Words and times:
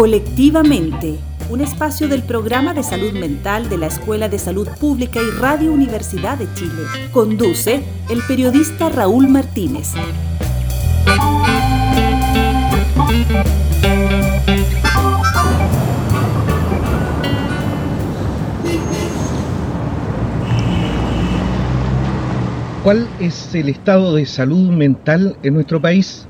Colectivamente, 0.00 1.18
un 1.50 1.60
espacio 1.60 2.08
del 2.08 2.22
programa 2.22 2.72
de 2.72 2.82
salud 2.82 3.12
mental 3.12 3.68
de 3.68 3.76
la 3.76 3.88
Escuela 3.88 4.30
de 4.30 4.38
Salud 4.38 4.66
Pública 4.80 5.20
y 5.20 5.38
Radio 5.38 5.74
Universidad 5.74 6.38
de 6.38 6.48
Chile. 6.54 6.84
Conduce 7.12 7.82
el 8.08 8.22
periodista 8.26 8.88
Raúl 8.88 9.28
Martínez. 9.28 9.92
¿Cuál 22.82 23.06
es 23.20 23.54
el 23.54 23.68
estado 23.68 24.14
de 24.14 24.24
salud 24.24 24.70
mental 24.70 25.36
en 25.42 25.52
nuestro 25.52 25.78
país? 25.78 26.26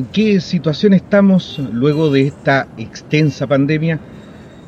¿En 0.00 0.06
qué 0.06 0.40
situación 0.40 0.94
estamos 0.94 1.60
luego 1.74 2.10
de 2.10 2.22
esta 2.22 2.66
extensa 2.78 3.46
pandemia? 3.46 4.00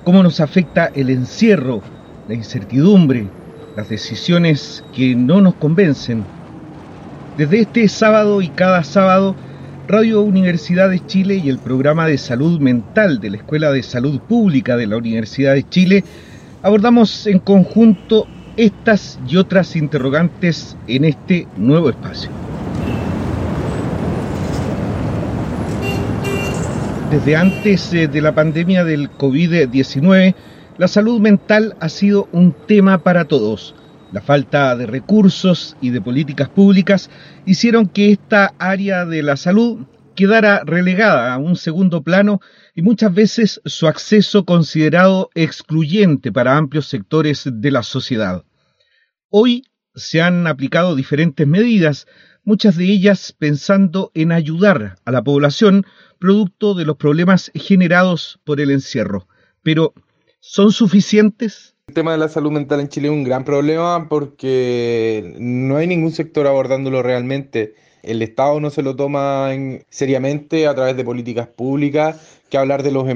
¿Cómo 0.05 0.23
nos 0.23 0.41
afecta 0.41 0.91
el 0.95 1.09
encierro, 1.09 1.81
la 2.29 2.35
incertidumbre, 2.35 3.29
las 3.75 3.89
decisiones 3.89 4.85
que 4.95 5.15
no 5.15 5.41
nos 5.41 5.55
convencen? 5.55 6.23
Desde 7.39 7.61
este 7.61 7.89
sábado 7.89 8.43
y 8.43 8.49
cada 8.49 8.85
sábado, 8.85 9.35
Radio 9.89 10.21
Universidad 10.21 10.91
de 10.91 11.01
Chile 11.07 11.41
y 11.43 11.49
el 11.49 11.59
programa 11.59 12.07
de 12.07 12.19
salud 12.19 12.61
mental 12.61 13.19
de 13.19 13.31
la 13.31 13.37
Escuela 13.39 13.73
de 13.73 13.83
Salud 13.83 14.21
Pública 14.21 14.77
de 14.77 14.87
la 14.87 14.99
Universidad 14.99 15.55
de 15.55 15.67
Chile 15.67 16.05
abordamos 16.61 17.27
en 17.27 17.39
conjunto 17.39 18.27
estas 18.59 19.19
y 19.27 19.39
otras 19.39 19.77
interrogantes 19.77 20.77
en 20.87 21.07
este 21.07 21.47
nuevo 21.57 21.89
espacio. 21.89 22.52
Desde 27.13 27.37
antes 27.37 27.93
eh, 27.93 28.09
de 28.09 28.23
la 28.23 28.35
pandemia 28.35 28.85
del 28.85 29.11
COVID-19, 29.11 30.35
la 30.79 30.89
salud 30.89 31.21
mental 31.21 31.77
ha 31.79 31.91
sido 31.91 32.27
un 32.33 32.55
tema 32.67 33.03
para 33.03 33.27
todos. 33.27 33.75
La 34.13 34.23
falta 34.23 34.75
de 34.77 34.87
recursos 34.87 35.77
y 35.83 35.91
de 35.91 36.01
políticas 36.01 36.49
públicas 36.49 37.11
hicieron 37.45 37.87
que 37.87 38.13
esta 38.13 38.55
área 38.59 39.05
de 39.05 39.23
la 39.23 39.37
salud 39.37 39.85
quedara 40.15 40.63
relegada 40.65 41.35
a 41.35 41.37
un 41.37 41.57
segundo 41.57 42.03
plano 42.03 42.41
y 42.75 42.81
muchas 42.81 43.13
veces 43.13 43.61
su 43.67 43.89
acceso 43.89 44.47
considerado 44.47 45.29
excluyente 45.35 46.33
para 46.33 46.57
amplios 46.57 46.87
sectores 46.87 47.47
de 47.47 47.71
la 47.71 47.83
sociedad. 47.83 48.43
Hoy 49.29 49.65
se 49.95 50.23
han 50.23 50.47
aplicado 50.47 50.97
diferentes 50.97 51.47
medidas, 51.47 52.07
muchas 52.45 52.77
de 52.77 52.85
ellas 52.85 53.35
pensando 53.39 54.11
en 54.15 54.33
ayudar 54.33 54.97
a 55.05 55.11
la 55.11 55.23
población 55.23 55.87
producto 56.19 56.75
de 56.75 56.85
los 56.85 56.97
problemas 56.97 57.51
generados 57.55 58.41
por 58.45 58.61
el 58.61 58.71
encierro. 58.71 59.27
Pero, 59.63 59.95
¿son 60.41 60.73
suficientes? 60.73 61.75
El 61.89 61.95
tema 61.95 62.13
de 62.13 62.19
la 62.19 62.29
salud 62.29 62.53
mental 62.53 62.81
en 62.81 62.89
Chile 62.89 63.09
es 63.09 63.13
un 63.13 63.25
gran 63.25 63.45
problema 63.45 64.09
porque 64.09 65.35
no 65.39 65.77
hay 65.77 65.87
ningún 65.87 66.13
sector 66.13 66.47
abordándolo 66.47 67.03
realmente 67.03 67.75
el 68.03 68.21
Estado 68.23 68.61
no 68.61 68.71
se 68.71 68.83
lo 68.83 68.97
toma 68.97 69.51
seriamente 69.89 70.67
a 70.67 70.75
través 70.75 70.97
de 70.97 71.05
políticas 71.05 71.47
públicas, 71.47 72.41
que 72.51 72.59
hablar 72.59 72.83
de 72.83 72.91
los, 72.91 73.07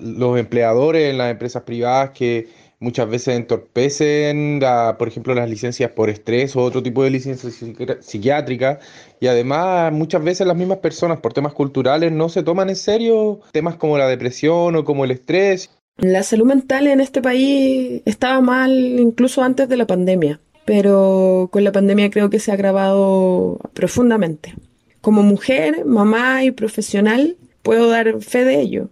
los 0.00 0.38
empleadores 0.38 1.10
en 1.10 1.18
las 1.18 1.30
empresas 1.30 1.62
privadas 1.62 2.10
que 2.10 2.48
muchas 2.80 3.08
veces 3.08 3.36
entorpecen, 3.36 4.60
por 4.98 5.06
ejemplo, 5.06 5.34
las 5.34 5.48
licencias 5.48 5.92
por 5.92 6.10
estrés 6.10 6.56
o 6.56 6.62
otro 6.62 6.82
tipo 6.82 7.04
de 7.04 7.10
licencias 7.10 7.62
psiquiátricas. 8.00 8.78
Y 9.20 9.28
además, 9.28 9.92
muchas 9.92 10.24
veces 10.24 10.46
las 10.46 10.56
mismas 10.56 10.78
personas 10.78 11.20
por 11.20 11.32
temas 11.32 11.52
culturales 11.52 12.10
no 12.10 12.28
se 12.28 12.42
toman 12.42 12.70
en 12.70 12.76
serio 12.76 13.40
temas 13.52 13.76
como 13.76 13.98
la 13.98 14.08
depresión 14.08 14.74
o 14.74 14.84
como 14.84 15.04
el 15.04 15.12
estrés. 15.12 15.70
La 15.98 16.22
salud 16.22 16.46
mental 16.46 16.86
en 16.86 17.00
este 17.00 17.22
país 17.22 18.02
estaba 18.06 18.40
mal 18.40 18.72
incluso 18.72 19.42
antes 19.42 19.68
de 19.68 19.76
la 19.76 19.86
pandemia 19.86 20.40
pero 20.70 21.48
con 21.50 21.64
la 21.64 21.72
pandemia 21.72 22.10
creo 22.10 22.30
que 22.30 22.38
se 22.38 22.52
ha 22.52 22.54
agravado 22.54 23.58
profundamente. 23.74 24.54
Como 25.00 25.24
mujer, 25.24 25.84
mamá 25.84 26.44
y 26.44 26.52
profesional, 26.52 27.36
puedo 27.62 27.88
dar 27.88 28.20
fe 28.20 28.44
de 28.44 28.60
ello. 28.60 28.88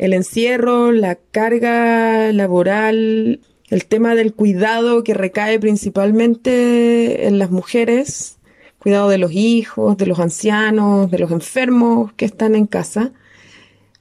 El 0.00 0.14
encierro, 0.14 0.92
la 0.92 1.16
carga 1.16 2.32
laboral, 2.32 3.40
el 3.68 3.84
tema 3.84 4.14
del 4.14 4.32
cuidado 4.32 5.04
que 5.04 5.12
recae 5.12 5.60
principalmente 5.60 7.26
en 7.26 7.38
las 7.38 7.50
mujeres, 7.50 8.38
cuidado 8.78 9.10
de 9.10 9.18
los 9.18 9.32
hijos, 9.32 9.98
de 9.98 10.06
los 10.06 10.18
ancianos, 10.18 11.10
de 11.10 11.18
los 11.18 11.30
enfermos 11.30 12.14
que 12.14 12.24
están 12.24 12.54
en 12.54 12.64
casa, 12.64 13.12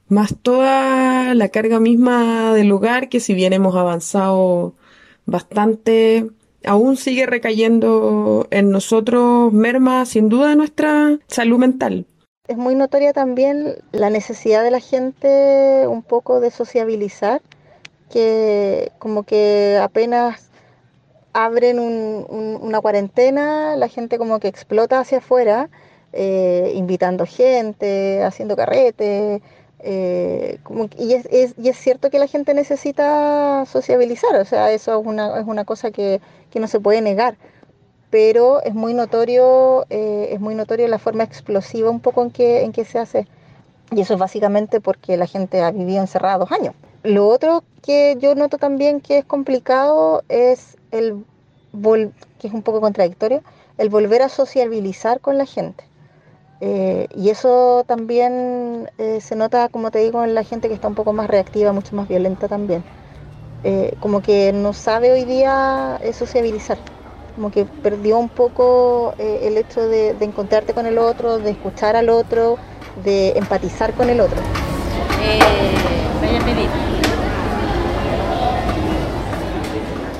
más 0.08 0.38
toda 0.42 1.34
la 1.34 1.50
carga 1.50 1.82
misma 1.82 2.54
del 2.54 2.72
hogar 2.72 3.10
que 3.10 3.20
si 3.20 3.34
bien 3.34 3.52
hemos 3.52 3.76
avanzado 3.76 4.76
bastante, 5.26 6.28
aún 6.64 6.96
sigue 6.96 7.26
recayendo 7.26 8.48
en 8.52 8.72
nosotros, 8.72 9.52
merma 9.52 10.06
sin 10.06 10.30
duda 10.30 10.56
nuestra 10.56 11.20
salud 11.28 11.58
mental. 11.58 12.06
Es 12.50 12.58
muy 12.58 12.74
notoria 12.74 13.14
también 13.14 13.76
la 13.92 14.10
necesidad 14.10 14.64
de 14.64 14.72
la 14.72 14.80
gente 14.80 15.86
un 15.88 16.02
poco 16.02 16.40
de 16.40 16.50
sociabilizar, 16.50 17.44
que 18.10 18.92
como 18.98 19.22
que 19.22 19.80
apenas 19.80 20.50
abren 21.32 21.78
una 21.78 22.82
cuarentena, 22.82 23.76
la 23.76 23.88
gente 23.88 24.18
como 24.18 24.40
que 24.40 24.48
explota 24.48 25.00
hacia 25.00 25.20
afuera, 25.20 25.70
eh, 26.12 26.72
invitando 26.74 27.28
gente, 27.28 28.24
haciendo 28.24 28.56
carrete, 28.56 29.44
eh, 29.78 30.60
y, 30.98 31.14
es, 31.14 31.56
y, 31.56 31.70
es, 31.70 31.78
cierto 31.78 32.10
que 32.10 32.18
la 32.18 32.26
gente 32.26 32.56
necesita 32.56 33.64
sociabilizar, 33.68 34.36
o 34.38 34.46
sea, 34.46 34.72
eso 34.72 35.00
es 35.00 35.06
una, 35.06 35.40
es 35.40 35.46
una 35.46 35.66
cosa 35.66 35.92
que, 35.92 36.20
que 36.50 36.60
no 36.60 36.68
se 36.68 36.80
puede 36.80 37.02
negar, 37.02 37.38
pero 38.10 38.62
es 38.64 38.74
muy 38.74 38.94
notorio, 38.94 39.86
eh, 39.90 40.30
es 40.32 40.40
muy 40.40 40.56
notorio 40.56 40.88
la 40.88 41.00
forma 41.00 41.24
explosiva 41.24 41.90
un 41.90 42.00
poco 42.00 42.24
en 42.24 42.32
que, 42.32 42.64
en 42.64 42.72
que 42.72 42.86
se 42.86 43.00
hace. 43.00 43.28
Y 43.92 44.02
eso 44.02 44.14
es 44.14 44.20
básicamente 44.20 44.82
porque 44.82 45.18
la 45.18 45.28
gente 45.28 45.62
ha 45.62 45.72
vivido 45.72 46.02
encerrada 46.02 46.38
dos 46.38 46.52
años. 46.52 46.74
Lo 47.04 47.28
otro 47.28 47.64
que 47.82 48.18
yo 48.20 48.36
noto 48.36 48.58
también 48.58 49.00
que 49.00 49.20
es 49.20 49.26
complicado 49.26 50.24
es 50.30 50.78
el, 50.92 51.24
que 52.40 52.48
es 52.48 52.54
un 52.54 52.62
poco 52.62 52.82
contradictorio, 52.82 53.42
el 53.78 53.90
volver 53.90 54.22
a 54.22 54.30
sociabilizar 54.30 55.22
con 55.22 55.38
la 55.38 55.46
gente. 55.46 55.84
Eh, 56.62 57.08
y 57.16 57.30
eso 57.30 57.86
también 57.88 58.90
eh, 58.98 59.22
se 59.22 59.36
nota, 59.36 59.70
como 59.70 59.92
te 59.92 60.00
digo, 60.00 60.24
en 60.24 60.36
la 60.36 60.44
gente 60.44 60.68
que 60.68 60.74
está 60.74 60.88
un 60.88 60.96
poco 60.96 61.14
más 61.14 61.30
reactiva, 61.30 61.72
mucho 61.72 61.96
más 61.96 62.08
violenta 62.08 62.48
también. 62.48 62.84
Como 64.00 64.22
que 64.22 64.54
no 64.54 64.72
sabe 64.72 65.12
hoy 65.12 65.26
día 65.26 66.00
sociabilizar, 66.14 66.78
como 67.36 67.52
que 67.52 67.66
perdió 67.66 68.18
un 68.18 68.30
poco 68.30 69.14
el 69.18 69.58
hecho 69.58 69.88
de, 69.88 70.16
encontrarte 70.22 70.74
con 70.74 70.86
el 70.86 70.98
otro, 70.98 71.40
de 71.40 71.52
escuchar 71.52 71.96
al 71.96 72.10
otro, 72.10 72.58
de 73.04 73.32
empatizar 73.32 73.94
con 73.94 74.10
el 74.10 74.20
otro. 74.20 74.38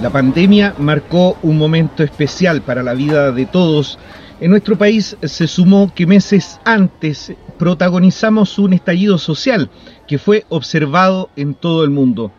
La 0.02 0.10
pandemia 0.10 0.74
marcó 0.78 1.38
un 1.44 1.58
momento 1.58 2.04
especial 2.04 2.62
para 2.62 2.84
la 2.84 2.94
vida 2.94 3.32
de 3.32 3.46
todos 3.46 4.00
en 4.42 4.52
nuestro 4.52 4.78
país 4.78 5.18
se 5.22 5.48
sumó 5.48 5.92
que 5.94 6.08
meses 6.08 6.62
antes 6.64 7.34
protagonizamos 7.58 8.58
un 8.58 8.72
estallido 8.72 9.18
social 9.18 9.70
que 10.08 10.18
fue 10.18 10.46
observado 10.48 11.30
en 11.36 11.56
todo 11.56 11.84
el 11.84 11.90
mundo. 11.90 12.32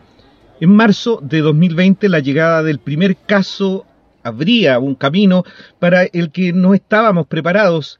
En 0.59 0.75
marzo 0.75 1.19
de 1.21 1.41
2020 1.41 2.09
la 2.09 2.17
llegada 2.17 2.63
del 2.63 2.79
primer 2.79 3.17
caso 3.17 3.85
abría 4.23 4.79
un 4.79 4.95
camino 4.95 5.43
para 5.79 6.03
el 6.03 6.31
que 6.31 6.53
no 6.53 6.73
estábamos 6.73 7.27
preparados. 7.27 7.99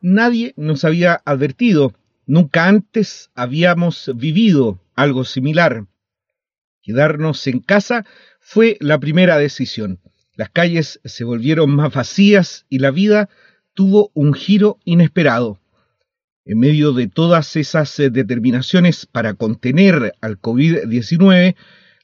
Nadie 0.00 0.54
nos 0.56 0.84
había 0.84 1.20
advertido. 1.24 1.94
Nunca 2.26 2.66
antes 2.66 3.30
habíamos 3.34 4.10
vivido 4.14 4.80
algo 4.94 5.24
similar. 5.24 5.86
Quedarnos 6.82 7.46
en 7.46 7.60
casa 7.60 8.06
fue 8.40 8.76
la 8.80 8.98
primera 8.98 9.36
decisión. 9.38 10.00
Las 10.34 10.50
calles 10.50 11.00
se 11.04 11.24
volvieron 11.24 11.70
más 11.70 11.92
vacías 11.92 12.64
y 12.68 12.78
la 12.78 12.90
vida 12.90 13.28
tuvo 13.74 14.10
un 14.14 14.32
giro 14.32 14.78
inesperado. 14.84 15.60
En 16.44 16.58
medio 16.58 16.92
de 16.92 17.06
todas 17.06 17.56
esas 17.56 17.94
determinaciones 17.96 19.06
para 19.06 19.34
contener 19.34 20.14
al 20.20 20.40
COVID-19, 20.40 21.54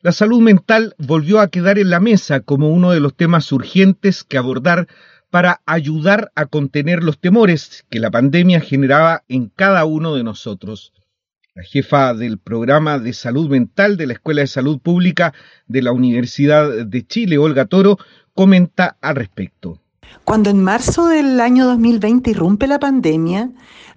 la 0.07 0.13
salud 0.13 0.41
mental 0.41 0.95
volvió 0.99 1.41
a 1.41 1.51
quedar 1.51 1.81
en 1.81 1.91
la 1.91 1.99
mesa 1.99 2.39
como 2.39 2.69
uno 2.69 2.93
de 2.93 3.01
los 3.01 3.17
temas 3.17 3.51
urgentes 3.51 4.23
que 4.23 4.39
abordar 4.39 4.87
para 5.31 5.63
ayudar 5.67 6.31
a 6.37 6.47
contener 6.47 7.03
los 7.03 7.19
temores 7.19 7.85
que 7.91 7.99
la 7.99 8.13
pandemia 8.13 8.61
generaba 8.61 9.25
en 9.27 9.49
cada 9.49 9.85
uno 9.85 10.15
de 10.15 10.23
nosotros. 10.23 10.93
La 11.57 11.65
jefa 11.65 12.15
del 12.15 12.39
programa 12.39 13.01
de 13.01 13.13
salud 13.15 13.51
mental 13.51 13.97
de 13.97 14.07
la 14.07 14.13
Escuela 14.13 14.43
de 14.43 14.47
Salud 14.47 14.79
Pública 14.79 15.35
de 15.67 15.83
la 15.83 15.91
Universidad 15.91 16.87
de 16.87 17.05
Chile, 17.05 17.39
Olga 17.39 17.65
Toro, 17.65 17.99
comenta 18.33 18.97
al 19.01 19.17
respecto. 19.17 19.83
Cuando 20.25 20.51
en 20.51 20.63
marzo 20.63 21.07
del 21.07 21.41
año 21.41 21.67
2020 21.67 22.31
irrumpe 22.31 22.67
la 22.67 22.79
pandemia, 22.79 23.51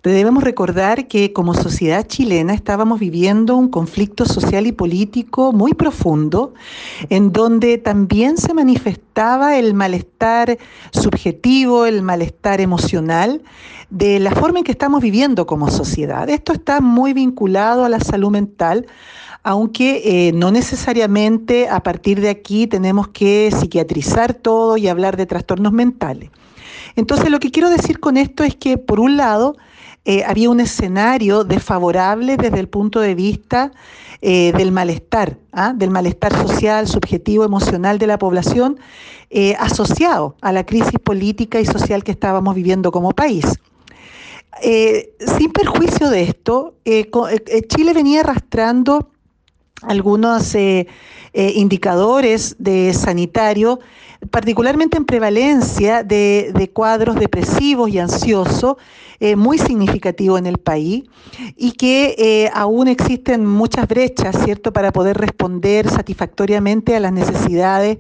debemos 0.04 0.44
recordar 0.44 1.08
que 1.08 1.34
como 1.34 1.54
sociedad 1.54 2.08
chilena 2.08 2.54
estábamos 2.54 3.00
viviendo 3.00 3.58
un 3.58 3.70
conflicto 3.70 4.26
social 4.26 4.66
y 4.68 4.72
político 4.72 5.52
muy 5.52 5.74
profundo, 5.74 6.54
en 7.10 7.32
donde 7.32 7.78
también 7.78 8.38
se 8.38 8.54
manifestaba 8.54 9.58
el 9.58 9.74
malestar 9.74 10.58
subjetivo, 10.92 11.86
el 11.86 12.02
malestar 12.02 12.62
emocional 12.62 13.42
de 13.90 14.20
la 14.20 14.32
forma 14.32 14.60
en 14.60 14.66
que 14.66 14.72
estamos 14.72 15.02
viviendo 15.02 15.46
como 15.46 15.70
sociedad. 15.70 16.30
Esto 16.30 16.54
está 16.54 16.80
muy 16.80 17.14
vinculado 17.14 17.84
a 17.84 17.90
la 17.90 18.00
salud 18.00 18.30
mental 18.30 18.86
aunque 19.44 20.02
eh, 20.28 20.32
no 20.34 20.52
necesariamente 20.52 21.70
a 21.70 21.82
partir 21.82 22.20
de 22.22 22.30
aquí 22.30 22.68
tenemos 22.68 23.08
que 23.08 23.50
psiquiatrizar 23.52 24.34
todo 24.34 24.78
y 24.78 24.88
hablar 24.88 25.18
de 25.18 25.26
trastornos 25.26 25.72
mentales. 25.72 26.30
Entonces 26.96 27.30
lo 27.30 27.40
que 27.40 27.52
quiero 27.52 27.70
decir 27.70 28.00
con 28.00 28.18
esto 28.18 28.44
es 28.44 28.56
que 28.56 28.78
por 28.78 29.00
un 29.00 29.16
lado 29.16 29.56
eh, 30.06 30.24
había 30.26 30.50
un 30.50 30.60
escenario 30.60 31.44
desfavorable 31.44 32.36
desde 32.36 32.60
el 32.60 32.68
punto 32.68 33.00
de 33.00 33.16
vista 33.16 33.72
eh, 34.22 34.52
del 34.58 34.72
malestar, 34.72 35.38
¿ah? 35.54 35.72
del 35.74 35.92
malestar 35.92 36.36
social, 36.36 36.88
subjetivo, 36.88 37.46
emocional 37.46 38.00
de 38.00 38.08
la 38.08 38.18
población, 38.18 38.80
asociado 39.60 40.36
a 40.42 40.52
la 40.52 40.66
crisis 40.66 40.98
política 41.04 41.62
y 41.62 41.66
social 41.66 42.04
que 42.04 42.12
estábamos 42.12 42.56
viviendo 42.56 42.92
como 42.92 43.12
país. 43.12 43.46
sin 44.60 45.52
perjuicio 45.52 46.10
de 46.10 46.24
esto, 46.24 46.74
Chile 46.84 47.94
venía 47.94 48.22
arrastrando 48.22 49.12
algunos 49.84 50.54
eh, 50.56 50.88
eh, 51.34 51.54
indicadores 51.56 52.56
de 52.60 52.94
sanitario, 52.94 53.80
particularmente 54.32 54.98
en 54.98 55.06
prevalencia 55.06 56.04
de, 56.04 56.72
cuadros 56.74 57.16
depresivos 57.16 57.90
y 57.90 58.00
ansiosos, 58.00 58.76
eh, 59.22 59.36
muy 59.36 59.58
significativo 59.58 60.38
en 60.38 60.46
el 60.46 60.58
país 60.58 61.04
y 61.58 61.74
que 61.74 62.50
aún 62.54 62.88
existen 62.88 63.46
muchas 63.46 63.88
brechas, 63.88 64.38
¿cierto?, 64.44 64.72
para 64.72 64.92
poder 64.92 65.18
responder 65.18 65.90
satisfactoriamente 65.90 66.96
a 66.96 67.00
las 67.02 67.12
necesidades 67.12 68.00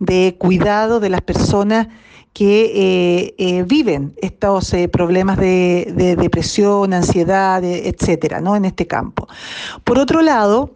de 0.00 0.36
cuidado 0.38 0.98
de 0.98 1.08
las 1.08 1.22
personas 1.22 1.88
que 2.32 3.64
viven 3.66 4.12
estos 4.20 4.74
problemas 4.92 5.38
de, 5.38 6.16
depresión, 6.18 6.92
ansiedad, 6.92 7.64
etcétera, 7.64 8.40
¿no? 8.40 8.56
En 8.56 8.66
este 8.66 8.86
campo. 8.86 9.26
Por 9.84 9.98
otro 9.98 10.20
lado, 10.20 10.74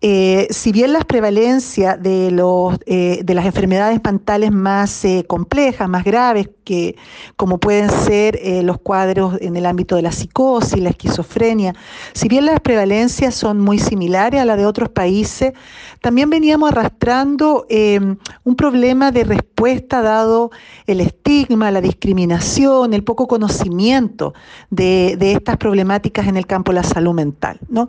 eh, 0.00 0.46
si 0.50 0.70
bien 0.70 0.92
las 0.92 1.04
prevalencias 1.04 2.00
de, 2.00 2.30
los, 2.30 2.78
eh, 2.86 3.20
de 3.24 3.34
las 3.34 3.46
enfermedades 3.46 4.00
mentales 4.04 4.52
más 4.52 5.04
eh, 5.04 5.24
complejas, 5.26 5.88
más 5.88 6.04
graves, 6.04 6.48
que, 6.68 6.96
como 7.36 7.56
pueden 7.56 7.88
ser 7.88 8.38
los 8.62 8.78
cuadros 8.78 9.38
en 9.40 9.56
el 9.56 9.64
ámbito 9.64 9.96
de 9.96 10.02
la 10.02 10.12
psicosis, 10.12 10.78
la 10.78 10.90
esquizofrenia, 10.90 11.74
si 12.12 12.28
bien 12.28 12.44
las 12.44 12.60
prevalencias 12.60 13.34
son 13.34 13.58
muy 13.58 13.78
similares 13.78 14.38
a 14.38 14.44
las 14.44 14.58
de 14.58 14.66
otros 14.66 14.90
países, 14.90 15.54
también 16.02 16.28
veníamos 16.28 16.70
arrastrando 16.70 17.66
un 17.70 18.56
problema 18.56 19.10
de 19.12 19.24
respuesta 19.24 20.02
dado 20.02 20.50
el 20.86 21.00
estigma, 21.00 21.70
la 21.70 21.80
discriminación, 21.80 22.92
el 22.92 23.02
poco 23.02 23.26
conocimiento 23.26 24.34
de, 24.68 25.16
de 25.18 25.32
estas 25.32 25.56
problemáticas 25.56 26.26
en 26.26 26.36
el 26.36 26.46
campo 26.46 26.72
de 26.72 26.76
la 26.76 26.84
salud 26.84 27.14
mental. 27.14 27.58
¿no? 27.70 27.88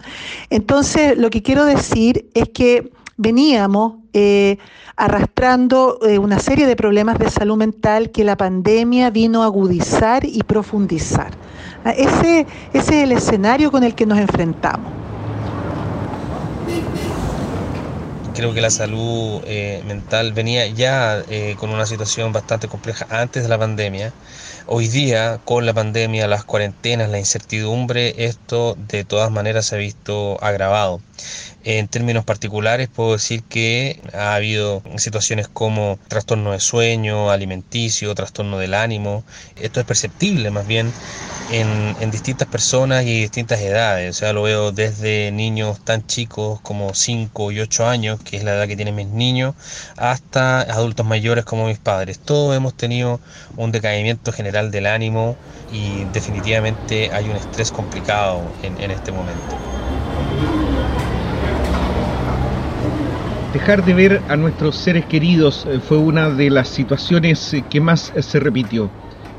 Entonces, 0.50 1.18
lo 1.18 1.30
que 1.30 1.42
quiero 1.42 1.66
decir 1.66 2.30
es 2.34 2.48
que 2.50 2.92
veníamos 3.20 3.96
eh, 4.14 4.58
arrastrando 4.96 6.00
eh, 6.08 6.18
una 6.18 6.40
serie 6.40 6.66
de 6.66 6.78
problemas 6.78 7.20
de 7.20 7.30
salud 7.30 7.58
mental 7.58 8.12
que 8.12 8.24
la 8.24 8.38
pandemia 8.38 9.10
vino 9.10 9.44
a 9.44 9.46
agudizar 9.46 10.24
y 10.26 10.42
profundizar. 10.44 11.32
Ah, 11.84 11.92
ese, 11.92 12.48
ese 12.74 12.98
es 13.00 13.04
el 13.04 13.12
escenario 13.12 13.72
con 13.72 13.84
el 13.84 13.94
que 13.94 14.06
nos 14.06 14.18
enfrentamos. 14.18 14.92
creo 18.34 18.54
que 18.54 18.62
la 18.62 18.70
salud 18.70 19.42
eh, 19.48 19.84
mental 19.86 20.32
venía 20.32 20.66
ya 20.68 21.26
con 21.58 21.72
una 21.72 21.86
situación 21.86 22.32
bastante 22.32 22.70
compleja 22.70 23.06
antes 23.10 23.44
de 23.44 23.50
la 23.50 23.58
pandemia. 23.58 24.14
Hoy 24.66 24.88
día, 24.88 25.42
con 25.44 25.66
la 25.66 25.74
pandemia, 25.74 26.26
las 26.28 26.46
cuarentenas, 26.46 27.10
la 27.10 27.20
incertidumbre, 27.20 28.24
esto 28.24 28.78
de 28.88 29.04
todas 29.04 29.30
maneras 29.30 29.66
se 29.66 29.76
ha 29.76 29.78
visto 29.80 30.42
agravado. 30.42 31.02
En 31.66 31.90
términos 31.90 32.24
particulares 32.24 32.88
puedo 32.88 33.14
decir 33.14 33.44
que 33.44 34.00
ha 34.14 34.34
habido 34.36 34.82
situaciones 34.98 35.50
como 35.50 36.00
trastorno 36.08 36.54
de 36.54 36.62
sueño, 36.62 37.32
alimenticio, 37.32 38.16
trastorno 38.16 38.58
del 38.58 38.74
ánimo. 38.74 39.26
Esto 39.58 39.82
es 39.82 39.86
perceptible 39.86 40.52
más 40.52 40.66
bien 40.66 40.94
en, 41.52 42.12
distintas 42.12 42.48
personas 42.48 43.04
y 43.04 43.22
distintas 43.22 43.60
edades. 43.60 44.16
O 44.16 44.20
sea, 44.20 44.34
lo 44.34 44.44
veo 44.44 44.72
desde 44.72 45.32
niños 45.32 45.84
tan 45.84 46.06
chicos 46.08 46.62
como 46.62 46.94
5 46.94 47.52
y 47.52 47.60
8 47.60 47.88
años, 47.88 48.20
que 48.22 48.38
es 48.38 48.44
la 48.44 48.56
edad 48.56 48.68
que 48.68 48.76
tienen 48.76 48.96
mis 48.96 49.08
niños, 49.08 49.56
hasta 49.98 50.62
adultos 50.62 51.06
mayores 51.06 51.46
como 51.46 51.68
mis 51.68 51.80
padres. 51.80 52.20
Todos 52.20 52.56
hemos 52.56 52.74
tenido 52.76 53.20
un 53.58 53.72
decaimiento 53.72 54.32
general 54.32 54.72
del 54.72 54.86
ánimo 54.86 55.36
y 55.72 56.06
definitivamente 56.06 57.12
hay 57.12 57.30
un 57.30 57.36
estrés 57.36 57.72
complicado 57.72 58.42
en, 58.64 58.80
en 58.82 58.92
este 58.92 59.12
momento. 59.12 59.58
Dejar 63.52 63.84
de 63.84 63.96
ver 63.96 64.24
a 64.28 64.38
nuestros 64.38 64.76
seres 64.76 65.08
queridos 65.08 65.66
eh, 65.66 65.80
fue 65.80 65.98
una 65.98 66.30
de 66.30 66.52
las 66.52 66.68
situaciones 66.68 67.52
eh, 67.54 67.64
que 67.68 67.82
más 67.82 68.12
eh, 68.14 68.22
se 68.22 68.40
repitió. 68.40 68.92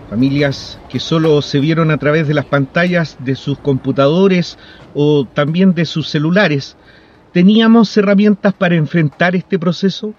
Familias 0.08 0.80
que 0.88 0.98
solo 0.98 1.40
se 1.42 1.60
vieron 1.60 1.92
a 1.92 1.96
través 1.96 2.26
de 2.26 2.34
las 2.34 2.46
pantallas 2.46 3.14
de 3.20 3.36
sus 3.36 3.60
computadores 3.60 4.58
o 4.94 5.28
también 5.32 5.74
de 5.74 5.84
sus 5.84 6.08
celulares. 6.08 6.76
¿Teníamos 7.32 7.96
herramientas 7.96 8.52
para 8.52 8.74
enfrentar 8.74 9.36
este 9.36 9.60
proceso? 9.60 10.12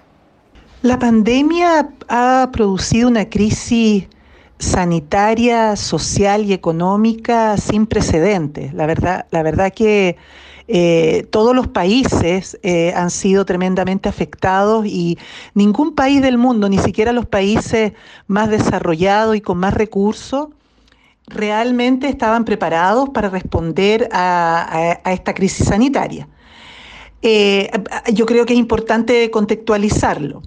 La 0.81 0.97
pandemia 0.97 1.89
ha 2.07 2.49
producido 2.53 3.09
una 3.09 3.29
crisis 3.29 4.07
sanitaria, 4.57 5.75
social 5.75 6.45
y 6.45 6.53
económica 6.53 7.57
sin 7.57 7.85
precedentes. 7.87 8.73
La 8.73 8.85
verdad, 8.85 9.25
la 9.31 9.43
verdad 9.43 9.73
que 9.73 10.15
eh, 10.73 11.27
todos 11.31 11.53
los 11.53 11.67
países 11.67 12.57
eh, 12.63 12.93
han 12.95 13.09
sido 13.09 13.43
tremendamente 13.43 14.07
afectados 14.07 14.85
y 14.85 15.17
ningún 15.53 15.95
país 15.95 16.21
del 16.21 16.37
mundo, 16.37 16.69
ni 16.69 16.77
siquiera 16.77 17.11
los 17.11 17.25
países 17.25 17.91
más 18.27 18.49
desarrollados 18.49 19.35
y 19.35 19.41
con 19.41 19.57
más 19.57 19.73
recursos, 19.73 20.47
realmente 21.27 22.07
estaban 22.07 22.45
preparados 22.45 23.09
para 23.09 23.27
responder 23.27 24.07
a, 24.13 25.01
esta 25.07 25.33
crisis 25.33 25.67
sanitaria. 25.67 26.29
Eh, 27.21 27.69
yo 28.13 28.25
creo 28.25 28.45
que 28.45 28.53
es 28.53 28.59
importante 28.59 29.29
contextualizarlo. 29.29 30.41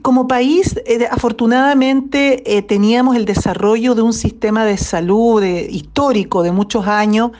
Como 0.00 0.26
país, 0.26 0.80
afortunadamente, 1.10 2.64
teníamos 2.66 3.16
el 3.16 3.26
desarrollo 3.26 3.94
de 3.94 4.00
un 4.00 4.14
sistema 4.14 4.64
de 4.64 4.78
salud 4.78 5.42
histórico 5.42 6.42
de 6.42 6.52
muchos 6.52 6.86
años 6.86 7.32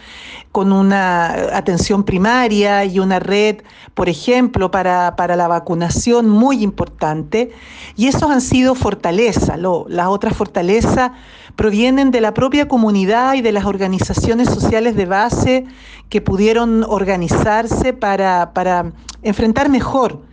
con 0.53 0.73
una 0.73 1.57
atención 1.57 2.05
primaria 2.05 2.85
y 2.85 2.99
una 2.99 3.19
red, 3.19 3.63
por 3.95 4.09
ejemplo, 4.09 4.71
para, 4.71 5.15
la 5.17 5.49
vacunación 5.49 6.29
muy 6.29 6.63
importante. 6.63 7.51
Y 7.97 8.09
esos 8.09 8.31
han 8.31 8.41
sido 8.41 8.75
fortalezas. 8.75 9.59
las 9.59 10.09
otras 10.09 10.37
fortalezas 10.37 11.13
provienen 11.57 12.11
de 12.11 12.21
la 12.21 12.35
propia 12.35 12.69
comunidad 12.69 13.35
y 13.35 13.41
de 13.41 13.53
las 13.53 13.65
organizaciones 13.67 14.49
sociales 14.49 14.97
de 14.97 15.07
base 15.07 15.65
que 16.09 16.21
pudieron 16.21 16.85
organizarse 16.85 17.93
para, 17.93 18.93
enfrentar 19.23 19.69
mejor 19.69 20.28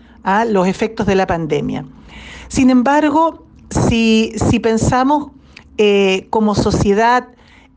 los 0.47 0.67
efectos 0.67 1.05
de 1.05 1.15
la 1.15 1.27
pandemia. 1.27 1.85
Sin 2.47 2.69
embargo, 2.69 3.45
si, 3.69 4.35
pensamos 4.61 5.31
eh, 5.77 6.27
como 6.29 6.55
sociedad 6.55 7.27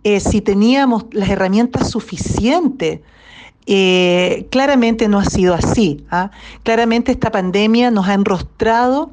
eh, 0.05 0.21
si 0.21 0.41
teníamos 0.41 1.07
las 1.13 1.29
herramientas 1.29 1.91
suficientes. 1.91 3.01
Eh, 3.67 4.47
claramente 4.51 5.09
no 5.09 5.19
ha 5.19 5.25
sido 5.25 5.53
así. 5.53 6.07
¿ah? 6.11 6.31
Claramente 6.63 7.13
esta 7.13 7.31
pandemia 7.31 7.91
nos 7.91 8.09
ha 8.09 8.15
enrostrado 8.15 9.11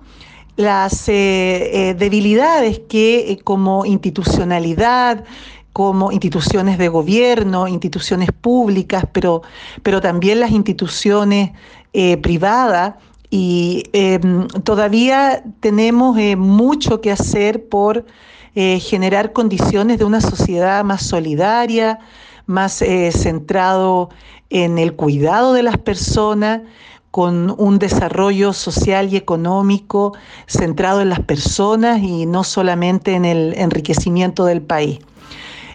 las 0.55 1.07
debilidades 1.07 2.79
que 2.87 3.37
como 3.43 3.85
institucionalidad, 3.85 5.25
como 5.73 6.13
instituciones 6.13 6.77
de 6.77 6.87
gobierno, 6.87 7.67
instituciones 7.67 8.29
públicas, 8.31 9.05
pero, 9.11 9.41
pero 9.83 9.99
también 9.99 10.39
las 10.39 10.51
instituciones 10.51 11.51
privadas, 12.21 12.93
y 13.37 13.83
em, 13.91 14.47
todavía 14.63 15.43
tenemos 15.59 16.15
mucho 16.37 17.01
que 17.01 17.11
hacer 17.11 17.67
por 17.67 18.05
eh, 18.55 18.79
generar 18.79 19.33
condiciones 19.33 19.99
de 19.99 20.05
una 20.05 20.21
sociedad 20.21 20.85
más 20.85 21.05
solidaria, 21.05 21.99
más 22.45 22.81
eh, 22.81 23.11
centrado 23.11 24.09
en 24.49 24.77
el 24.77 24.93
cuidado 24.93 25.51
de 25.51 25.63
las 25.63 25.77
personas, 25.77 26.61
con 27.11 27.53
un 27.57 27.77
desarrollo 27.77 28.53
social 28.53 29.11
y 29.11 29.17
económico 29.17 30.13
centrado 30.47 31.01
en 31.01 31.09
las 31.09 31.19
personas 31.19 32.01
y 32.01 32.25
no 32.25 32.45
solamente 32.45 33.15
en 33.15 33.25
el 33.25 33.53
enriquecimiento 33.57 34.45
del 34.45 34.61
país. 34.61 34.99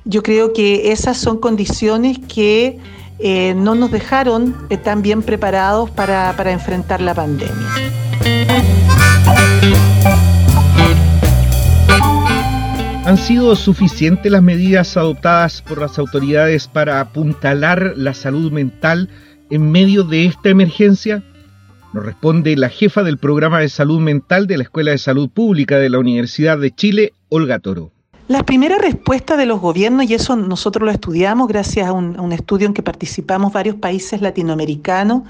Yo 0.07 0.23
creo 0.23 0.55
que 0.55 0.93
esas 0.93 1.19
son 1.19 1.37
condiciones 1.37 2.19
que 2.21 2.79
eh, 3.23 3.55
no 3.55 3.75
nos 3.75 3.91
dejaron 3.91 4.57
eh, 4.71 4.77
tan 4.77 5.03
bien 5.03 5.23
preparados 5.23 5.91
para, 5.91 6.35
para 6.37 6.53
enfrentar 6.53 7.00
la 7.00 7.15
pandemia. 7.15 7.67
¿Han 13.05 13.19
sido 13.19 13.57
suficientes 13.57 14.31
las 14.31 14.43
medidas 14.43 14.97
adoptadas 14.97 15.62
por 15.62 15.81
las 15.81 15.99
autoridades 15.99 16.69
para 16.69 17.00
apuntalar 17.00 17.95
la 17.97 18.15
salud 18.15 18.53
mental 18.53 19.09
en 19.50 19.71
medio 19.73 20.05
de 20.05 20.27
esta 20.27 20.49
emergencia? 20.49 21.25
Nos 21.93 22.05
responde 22.05 22.55
la 22.57 22.69
jefa 22.69 23.03
del 23.03 23.19
programa 23.19 23.59
de 23.61 23.69
salud 23.69 24.00
mental 24.00 24.47
de 24.47 24.59
la 24.59 24.62
Escuela 24.62 24.93
de 24.93 24.99
Salud 24.99 25.29
Pública 25.29 25.79
de 25.79 25.91
la 25.91 25.99
Universidad 25.99 26.57
de 26.59 26.71
Chile, 26.71 27.12
Olga 27.29 27.59
Toro. 27.59 27.91
La 28.30 28.44
primera 28.44 28.78
respuesta 28.78 29.37
de 29.37 29.44
los 29.44 29.60
gobiernos, 29.60 30.08
y 30.08 30.14
eso 30.14 30.37
nosotros 30.37 30.87
lo 30.87 30.92
estudiamos 30.92 31.49
gracias 31.49 31.88
a 31.88 31.92
un, 31.92 32.30
estudio 32.30 32.68
en 32.68 32.75
que 32.75 32.80
participamos 32.80 33.52
varios 33.52 33.75
países 33.75 34.22
latinoamericanos, 34.22 35.22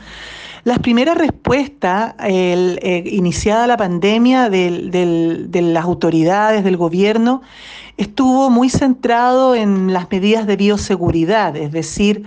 las 0.64 0.80
primeras 0.80 1.16
respuestas 1.16 2.14
eh, 2.23 3.02
iniciada 3.07 3.66
la 3.66 3.78
pandemia 3.78 4.50
de 4.50 5.49
las 5.62 5.83
autoridades 5.83 6.62
del 6.62 6.76
gobierno 6.76 7.40
estuvo 7.97 8.50
muy 8.50 8.69
centrado 8.69 9.54
en 9.54 9.95
las 9.95 10.11
medidas 10.11 10.47
de 10.47 10.57
bioseguridad, 10.57 11.57
es 11.57 11.73
decir, 11.73 12.25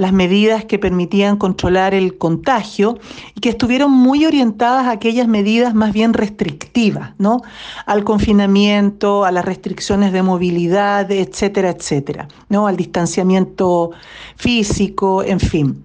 las 0.00 0.14
medidas 0.14 0.64
que 0.64 0.78
permitían 0.78 1.36
controlar 1.36 1.92
el 1.92 2.16
contagio 2.16 2.98
y 3.34 3.40
que 3.40 3.50
estuvieron 3.50 3.90
muy 3.90 4.24
orientadas 4.24 4.86
a 4.86 4.92
aquellas 4.92 5.28
medidas 5.28 5.74
más 5.74 5.92
bien 5.92 6.14
restrictivas, 6.14 7.10
¿no? 7.18 7.42
Al 7.84 8.02
confinamiento, 8.02 9.26
a 9.26 9.30
las 9.30 9.44
restricciones 9.44 10.14
de 10.14 10.22
movilidad, 10.22 11.10
etcétera, 11.10 11.68
etcétera, 11.68 12.28
¿no? 12.48 12.66
Al 12.66 12.78
distanciamiento 12.78 13.90
físico, 14.36 15.22
en 15.22 15.38
fin. 15.38 15.84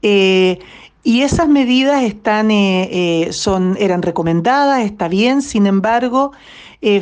Eh, 0.00 0.58
y 1.04 1.20
esas 1.20 1.46
medidas 1.46 2.04
están, 2.04 2.50
eh, 2.50 2.88
eh, 2.90 3.32
son, 3.34 3.76
eran 3.78 4.00
recomendadas, 4.00 4.82
está 4.82 5.08
bien, 5.08 5.42
sin 5.42 5.66
embargo, 5.66 6.32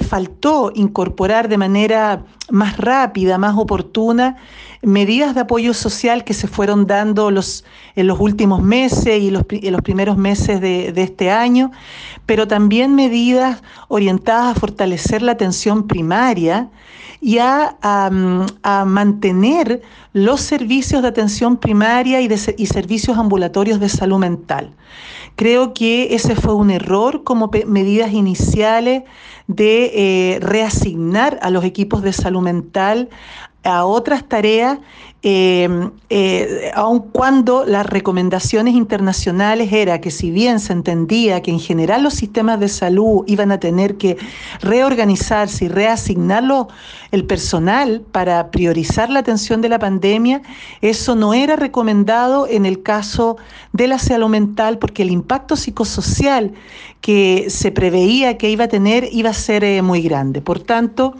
faltó 0.09 0.73
incorporar 0.75 1.49
de 1.49 1.57
manera 1.57 2.25
más 2.50 2.76
rápida, 2.76 3.38
más 3.38 3.57
oportuna, 3.57 4.37
medidas 4.83 5.35
de 5.35 5.42
apoyo 5.42 5.75
social 5.75 6.25
que 6.25 6.35
se 6.35 6.49
fueron 6.49 6.87
dando 6.87 7.30
los, 7.30 7.64
en 7.97 8.07
los 8.07 8.19
últimos 8.19 8.62
meses 8.62 9.21
y 9.21 9.30
los, 9.30 9.45
en 9.50 9.73
los 9.73 9.83
primeros 9.83 10.16
meses 10.16 10.61
de, 10.61 10.92
este 10.97 11.30
año, 11.30 11.71
pero 12.26 12.49
también 12.49 12.95
medidas 12.95 13.62
orientadas 13.88 14.57
a 14.57 14.61
fortalecer 14.61 15.23
la 15.23 15.33
atención 15.33 15.87
primaria 15.87 16.71
y 17.21 17.38
a, 17.38 17.76
mantener 18.87 19.83
los 20.12 20.40
servicios 20.40 21.02
de 21.02 21.09
atención 21.09 21.57
primaria 21.59 22.21
y, 22.21 22.28
de, 22.28 22.54
y 22.57 22.66
servicios 22.66 23.19
ambulatorios 23.19 23.80
de 23.80 23.88
salud 23.88 24.19
mental. 24.19 24.75
Creo 25.37 25.75
que 25.75 26.14
ese 26.14 26.35
fue 26.35 26.54
un 26.54 26.71
error 26.71 27.23
como 27.25 27.50
medidas 27.66 28.12
iniciales 28.12 29.04
de 29.54 29.90
eh, 29.95 30.38
reasignar 30.40 31.38
a 31.42 31.50
los 31.50 31.64
equipos 31.64 32.02
de 32.02 32.12
salud 32.12 32.40
mental 32.40 33.09
a 33.64 33.85
otras 33.85 34.25
tareas, 34.28 34.78
eh, 35.22 35.68
eh, 36.08 36.70
aun 36.74 37.00
cuando 37.12 37.66
las 37.66 37.84
recomendaciones 37.84 38.74
internacionales 38.74 39.70
era 39.70 40.00
que 40.00 40.10
si 40.10 40.30
bien 40.30 40.60
se 40.60 40.72
entendía 40.72 41.42
que 41.42 41.50
en 41.50 41.60
general 41.60 42.02
los 42.02 42.14
sistemas 42.14 42.58
de 42.58 42.68
salud 42.68 43.24
iban 43.26 43.52
a 43.52 43.60
tener 43.60 43.98
que 43.98 44.16
reorganizarse 44.62 45.66
y 45.66 45.68
reasignarlo 45.68 46.68
el 47.10 47.26
personal 47.26 48.00
para 48.12 48.50
priorizar 48.50 49.10
la 49.10 49.18
atención 49.18 49.60
de 49.60 49.68
la 49.68 49.78
pandemia, 49.78 50.40
eso 50.80 51.14
no 51.14 51.34
era 51.34 51.54
recomendado 51.56 52.46
en 52.46 52.64
el 52.64 52.82
caso 52.82 53.36
de 53.74 53.88
la 53.88 53.98
salud 53.98 54.28
mental 54.28 54.78
porque 54.78 55.02
el 55.02 55.10
impacto 55.10 55.54
psicosocial 55.54 56.52
que 57.02 57.46
se 57.50 57.72
preveía 57.72 58.38
que 58.38 58.48
iba 58.48 58.64
a 58.64 58.68
tener 58.68 59.08
iba 59.12 59.30
a 59.30 59.34
ser 59.34 59.64
eh, 59.64 59.82
muy 59.82 60.00
grande. 60.00 60.40
Por 60.40 60.60
tanto, 60.60 61.14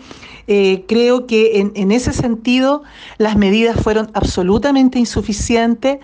eh, 0.47 0.85
creo 0.89 1.27
que 1.27 1.61
en, 1.75 1.93
ese 1.93 2.13
sentido 2.13 2.83
las 3.19 3.37
medidas 3.37 3.81
fueron 3.81 4.11
absolutamente 4.15 4.99
insuficientes. 4.99 5.99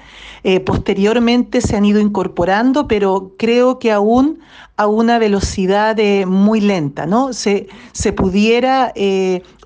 Eh, 0.44 0.60
posteriormente 0.60 1.60
se 1.60 1.76
han 1.76 1.84
ido 1.84 2.00
incorporando, 2.00 2.86
pero 2.86 3.32
creo 3.38 3.78
que 3.78 3.92
aún 3.92 4.38
a 4.76 4.86
una 4.86 5.18
velocidad 5.18 5.98
eh, 5.98 6.26
muy 6.26 6.60
lenta, 6.60 7.06
¿no? 7.06 7.32
Se, 7.32 7.66
se 7.92 8.12
pudiera 8.12 8.92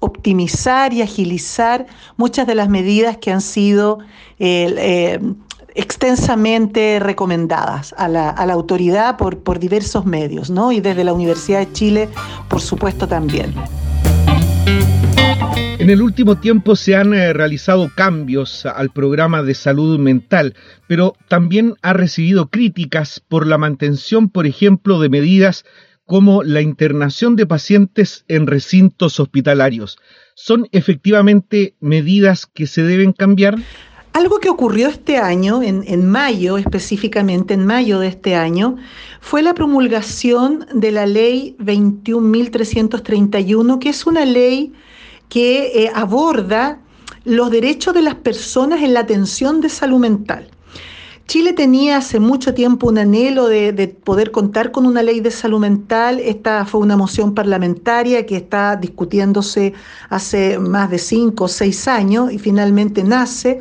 optimizar 0.01 0.93
y 0.93 1.03
agilizar 1.03 1.87
muchas 2.17 2.47
de 2.47 2.55
las 2.55 2.69
medidas 2.69 3.17
que 3.17 3.33
han 3.33 3.41
sido 3.41 3.99
extensamente 5.75 6.99
recomendadas 7.01 7.95
a 7.97 8.09
la, 8.09 8.31
a 8.31 8.47
la 8.47 8.55
autoridad 8.55 9.17
por, 9.17 9.39
por 9.39 9.59
diversos 9.59 10.05
medios, 10.05 10.51
¿no? 10.51 10.73
Y 10.73 10.81
desde 10.81 11.05
la 11.05 11.13
Universidad 11.13 11.61
de 11.61 11.73
Chile, 11.73 12.09
por 12.49 12.61
supuesto, 12.61 13.07
también. 13.07 13.55
En 15.81 15.89
el 15.89 16.03
último 16.03 16.37
tiempo 16.37 16.77
se 16.77 16.95
han 16.95 17.15
eh, 17.15 17.33
realizado 17.33 17.91
cambios 17.97 18.67
al 18.67 18.91
programa 18.91 19.43
de 19.43 19.55
salud 19.55 19.99
mental, 19.99 20.55
pero 20.87 21.15
también 21.27 21.75
ha 21.81 21.95
recibido 21.95 22.51
críticas 22.51 23.23
por 23.27 23.47
la 23.47 23.57
mantención, 23.57 24.29
por 24.29 24.47
ejemplo, 24.47 25.01
de 25.01 25.09
medidas 25.09 25.65
como 26.05 26.43
la 26.43 26.61
internación 26.61 27.35
de 27.35 27.47
pacientes 27.47 28.27
en 28.29 28.47
recintos 28.47 29.19
hospitalarios. 29.21 29.97
¿Son 30.35 30.69
efectivamente 30.73 31.77
medidas 31.81 32.45
que 32.47 32.67
se 32.67 32.83
deben 32.83 33.15
cambiar? 33.15 33.57
Algo 34.13 34.39
que 34.39 34.51
ocurrió 34.51 34.89
este 34.89 35.17
año, 35.17 35.63
en, 35.63 35.83
en, 35.87 36.07
mayo 36.07 36.59
específicamente, 36.59 37.55
en 37.55 37.65
mayo 37.65 38.01
de 38.01 38.09
este 38.09 38.35
año, 38.35 38.77
fue 39.21 39.41
la 39.41 39.55
promulgación 39.55 40.67
de 40.75 40.91
la 40.91 41.07
ley 41.07 41.57
21.331, 41.59 43.79
que 43.79 43.89
es 43.89 44.07
una 44.07 44.27
ley 44.27 44.75
que 45.31 45.85
eh, 45.85 45.93
aborda 45.95 46.81
los 47.25 47.51
derechos 47.51 47.95
de 47.95 48.03
las 48.03 48.17
personas 48.17 48.83
en 48.83 48.93
la 48.93 49.01
atención 49.01 49.63
de 49.63 49.71
salud 49.71 49.99
mental. 49.99 50.51
Chile 51.31 51.53
tenía 51.53 51.99
hace 51.99 52.19
mucho 52.19 52.55
tiempo 52.55 52.89
un 52.89 52.99
anhelo 52.99 53.47
de, 53.47 53.87
poder 54.03 54.33
contar 54.33 54.73
con 54.73 54.85
una 54.85 55.01
ley 55.01 55.21
de 55.21 55.31
salud 55.31 55.61
mental. 55.61 56.19
Esta 56.19 56.67
fue 56.67 56.81
una 56.81 56.97
moción 56.97 57.35
parlamentaria 57.35 58.27
que 58.27 58.37
está 58.37 58.75
discutiéndose 58.75 59.73
hace 60.09 60.59
más 60.59 60.91
de 60.91 60.99
cinco 60.99 61.45
o 61.45 61.49
seis 61.49 61.87
años 61.87 62.33
y 62.33 62.39
finalmente 62.41 63.05
nace 63.05 63.61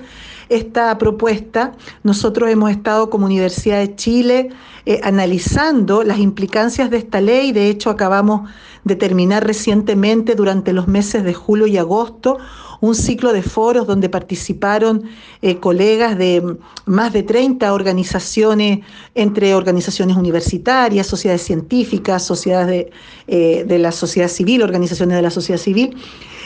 esta 0.50 0.98
propuesta. 0.98 1.74
Nosotros 2.02 2.50
hemos 2.50 2.72
estado 2.72 3.12
como 3.12 3.28
Universidad 3.28 3.78
de 3.78 3.96
Chile 3.96 4.50
eh, 4.90 5.00
analizando 5.04 6.02
las 6.02 6.18
implicancias 6.18 6.90
de 6.90 6.98
esta 6.98 7.22
ley. 7.22 7.52
De 7.52 7.70
hecho, 7.70 7.92
acabamos 7.92 8.50
de 8.84 8.96
terminar 8.96 9.46
recientemente, 9.46 10.34
durante 10.34 10.74
los 10.74 10.88
meses 10.88 11.24
de 11.24 11.36
julio 11.36 11.68
y 11.68 11.78
agosto, 11.78 12.40
un 12.82 12.96
ciclo 12.96 13.32
de 13.32 13.44
foros 13.44 13.86
donde 13.86 14.10
participaron 14.10 15.04
eh, 15.44 15.58
colegas 15.58 16.18
de 16.18 16.58
más 16.88 17.14
de 17.14 17.22
30 17.22 17.72
organizaciones, 17.72 18.80
entre 19.14 19.54
organizaciones 19.54 20.18
universitarias, 20.18 21.06
sociedades 21.06 21.44
científicas, 21.44 22.26
sociedades 22.26 22.88
de, 23.28 23.66
eh, 23.68 23.78
la 23.78 23.92
sociedad 23.92 24.28
civil, 24.28 24.64
organizaciones 24.64 25.18
de 25.18 25.22
la 25.22 25.30
sociedad 25.30 25.62
civil, 25.62 25.96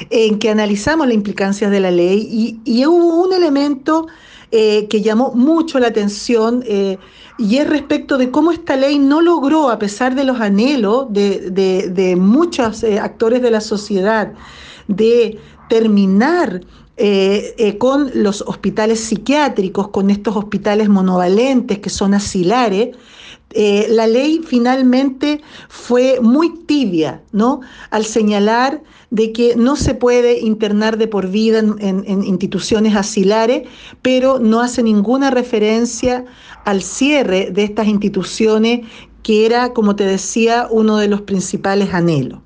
en 0.09 0.37
que 0.37 0.49
analizamos 0.49 1.07
las 1.07 1.15
implicancias 1.15 1.71
de 1.71 1.79
la 1.79 1.91
ley 1.91 2.27
y, 2.29 2.59
y 2.65 2.85
hubo 2.87 3.23
un 3.23 3.31
elemento 3.31 4.07
eh, 4.55 4.87
que 4.87 5.01
llamó 5.01 5.31
mucho 5.33 5.79
la 5.79 5.87
atención 5.87 6.63
eh, 6.67 6.99
y 7.39 7.57
es 7.57 7.67
respecto 7.67 8.19
de 8.19 8.29
cómo 8.29 8.51
esta 8.51 8.75
ley 8.75 8.99
no 8.99 9.19
logró, 9.19 9.71
a 9.71 9.79
pesar 9.79 10.13
de 10.13 10.23
los 10.23 10.39
anhelos 10.39 11.07
de, 11.09 12.15
muchos 12.19 12.83
eh, 12.83 12.99
actores 12.99 13.41
de 13.41 13.49
la 13.49 13.61
sociedad, 13.61 14.31
de 14.87 15.39
terminar 15.69 16.61
con 17.79 18.11
los 18.13 18.43
hospitales 18.43 18.99
psiquiátricos, 18.99 19.87
con 19.87 20.11
estos 20.11 20.35
hospitales 20.35 20.87
monovalentes 20.87 21.79
que 21.79 21.89
son 21.89 22.13
asilares, 22.13 22.95
la 23.55 24.05
ley 24.05 24.41
finalmente 24.45 25.41
fue 25.67 26.19
muy 26.21 26.59
tibia, 26.67 27.23
¿no? 27.31 27.61
Al 27.89 28.05
señalar 28.05 28.83
de 29.13 29.31
que 29.31 29.55
no 29.55 29.75
se 29.75 29.93
puede 29.93 30.39
internar 30.39 30.97
de 30.97 31.07
por 31.07 31.27
vida 31.27 31.59
en, 31.59 32.23
instituciones 32.23 32.95
asilares, 32.95 33.69
pero 34.01 34.39
no 34.39 34.59
hace 34.59 34.81
ninguna 34.81 35.29
referencia 35.29 36.25
al 36.65 36.81
cierre 36.81 37.51
de 37.51 37.63
estas 37.63 37.85
instituciones, 37.85 38.87
que 39.21 39.45
era, 39.45 39.71
como 39.71 39.95
te 39.95 40.03
decía, 40.03 40.67
uno 40.71 40.97
de 40.97 41.09
los 41.09 41.21
principales 41.21 41.93
anhelos. 41.93 42.39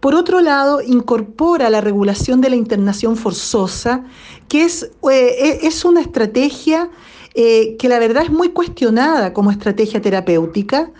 Por 0.00 0.16
otro 0.16 0.40
lado, 0.40 0.82
incorpora 0.82 1.70
la 1.70 1.80
regulación 1.80 2.40
de 2.40 2.50
la 2.50 2.56
internación 2.56 3.16
forzosa, 3.16 4.02
que 4.48 4.64
es, 4.64 4.90
eh, 5.08 5.60
es 5.62 5.84
una 5.84 6.00
estrategia 6.00 6.90
eh, 7.34 7.76
que 7.78 7.88
la 7.88 7.98
verdad 7.98 8.24
es 8.24 8.30
muy 8.30 8.50
cuestionada 8.50 9.32
como 9.32 9.50
estrategia 9.50 10.02
terapéutica. 10.02 10.90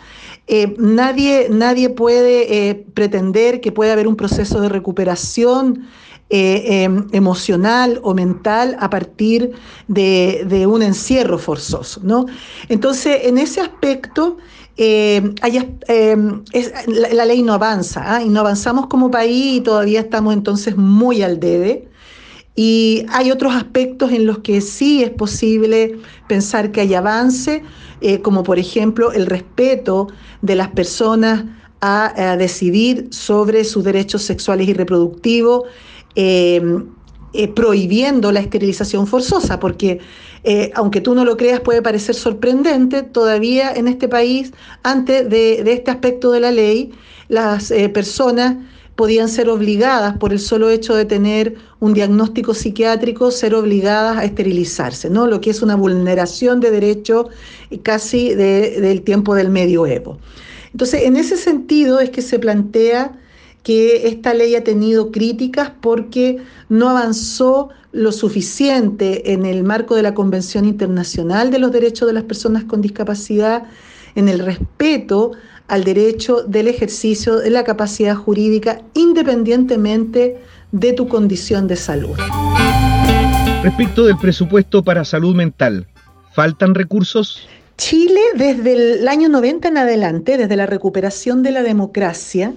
Eh, 0.47 0.75
nadie, 0.79 1.49
nadie 1.51 1.91
puede 1.91 2.71
eh, 2.71 2.87
pretender 2.95 3.61
que 3.61 3.71
pueda 3.71 3.93
haber 3.93 4.09
un 4.09 4.17
proceso 4.17 4.61
de 4.61 4.69
recuperación 4.69 5.87
em, 6.31 7.07
emocional 7.13 8.01
o 8.03 8.15
mental 8.15 8.77
a 8.81 8.89
partir 8.89 9.53
de, 9.89 10.67
un 10.67 10.83
encierro 10.83 11.39
forzoso. 11.39 12.01
¿no? 12.03 12.25
Entonces, 12.71 13.21
en 13.25 13.37
ese 13.37 13.61
aspecto, 13.61 14.39
em, 14.79 15.35
em, 15.89 16.43
la, 16.87 17.25
ley 17.27 17.43
no 17.43 17.53
avanza 17.53 18.17
¿ah? 18.17 18.23
y 18.23 18.31
no 18.31 18.41
avanzamos 18.41 18.87
como 18.87 19.11
país 19.11 19.59
y 19.59 19.61
todavía 19.61 20.01
estamos 20.01 20.33
entonces 20.33 20.77
muy 20.79 21.21
al 21.23 21.39
debe. 21.39 21.92
Y 22.55 23.07
hay 23.09 23.31
otros 23.31 23.55
aspectos 23.55 24.13
en 24.13 24.27
los 24.27 24.41
que 24.41 24.61
sí 24.61 25.03
es 25.03 25.11
posible 25.11 25.99
pensar 26.29 26.71
que 26.71 26.83
hay 26.83 26.95
avance, 26.95 27.63
eh, 28.01 28.21
como 28.21 28.43
por 28.43 28.59
ejemplo 28.59 29.13
el 29.13 29.27
respeto 29.27 30.09
de 30.43 30.57
las 30.57 30.69
personas 30.69 31.45
a, 31.81 32.37
decidir 32.37 33.09
sobre 33.11 33.65
sus 33.65 33.83
derechos 33.83 34.23
sexuales 34.23 34.69
y 34.69 34.75
reproductivos, 34.75 35.65
em, 36.15 36.87
eh, 37.33 37.49
prohibiendo 37.49 38.31
la 38.31 38.41
esterilización 38.41 39.07
forzosa, 39.07 39.59
porque 39.59 39.99
eh, 40.45 40.71
aunque 40.75 41.01
tú 41.01 41.15
no 41.15 41.25
lo 41.25 41.37
creas 41.37 41.61
puede 41.61 41.83
parecer 41.83 42.15
sorprendente, 42.15 43.03
todavía 43.03 43.73
en 43.73 43.89
este 43.89 44.09
país, 44.09 44.53
antes 44.83 45.29
de, 45.29 45.63
de 45.65 45.73
este 45.73 45.91
aspecto 45.91 46.33
de 46.33 46.41
la 46.41 46.51
ley, 46.51 46.93
las 47.29 47.73
personas 47.95 48.57
podían 49.03 49.29
ser 49.29 49.49
obligadas 49.49 50.17
por 50.17 50.33
el 50.33 50.39
solo 50.39 50.71
hecho 50.71 50.95
de 50.95 51.05
tener 51.05 51.57
un 51.81 51.93
diagnóstico 51.93 52.55
psiquiátrico, 52.55 53.33
ser 53.33 53.53
obligadas 53.53 54.17
a 54.17 54.25
esterilizarse, 54.25 55.11
¿no? 55.11 55.27
Lo 55.27 55.41
que 55.41 55.51
es 55.51 55.61
una 55.61 55.75
vulneración 55.75 56.61
de 56.61 56.71
derecho 56.71 57.29
casi 57.83 58.33
del 58.37 59.03
tiempo 59.03 59.35
del 59.35 59.49
medioevo. 59.49 60.19
Entonces, 60.71 61.03
en 61.03 61.17
ese 61.17 61.37
sentido 61.37 61.99
es 61.99 62.11
que 62.11 62.23
se 62.23 62.39
plantea 62.39 63.19
que 63.65 64.07
esta 64.07 64.35
ley 64.35 64.55
ha 64.55 64.63
tenido 64.63 65.11
críticas 65.11 65.73
porque 65.81 66.37
no 66.69 66.89
avanzó 66.89 67.71
lo 67.91 68.13
suficiente 68.13 69.33
en 69.33 69.47
el 69.47 69.65
marco 69.65 69.97
de 69.97 70.03
la 70.03 70.15
Convención 70.15 70.65
Internacional 70.65 71.51
de 71.51 71.59
los 71.59 71.73
Derechos 71.73 72.07
de 72.07 72.15
las 72.15 72.23
Personas 72.23 72.63
con 72.63 72.81
Discapacidad, 72.81 73.65
en 74.15 74.29
el 74.29 74.39
respeto 74.39 75.33
al 75.69 75.85
derecho 75.85 76.43
del 76.43 76.69
ejercicio 76.69 77.37
de 77.37 77.51
la 77.51 77.65
capacidad 77.65 78.17
jurídica 78.17 78.83
independientemente 78.95 80.39
de 80.73 80.93
tu 80.93 81.09
condición 81.09 81.69
de 81.69 81.77
salud. 81.77 82.17
Respecto 83.63 84.05
del 84.05 84.17
presupuesto 84.19 84.83
para 84.83 85.05
salud 85.05 85.35
mental, 85.35 85.87
¿faltan 86.35 86.75
recursos? 86.75 87.47
Chile 87.77 88.21
desde 88.35 89.01
el 89.01 89.09
año 89.09 89.29
90 89.29 89.69
en 89.69 89.79
adelante, 89.79 90.37
desde 90.37 90.57
la 90.57 90.67
recuperación 90.67 91.43
de 91.43 91.53
la 91.53 91.63
democracia, 91.63 92.53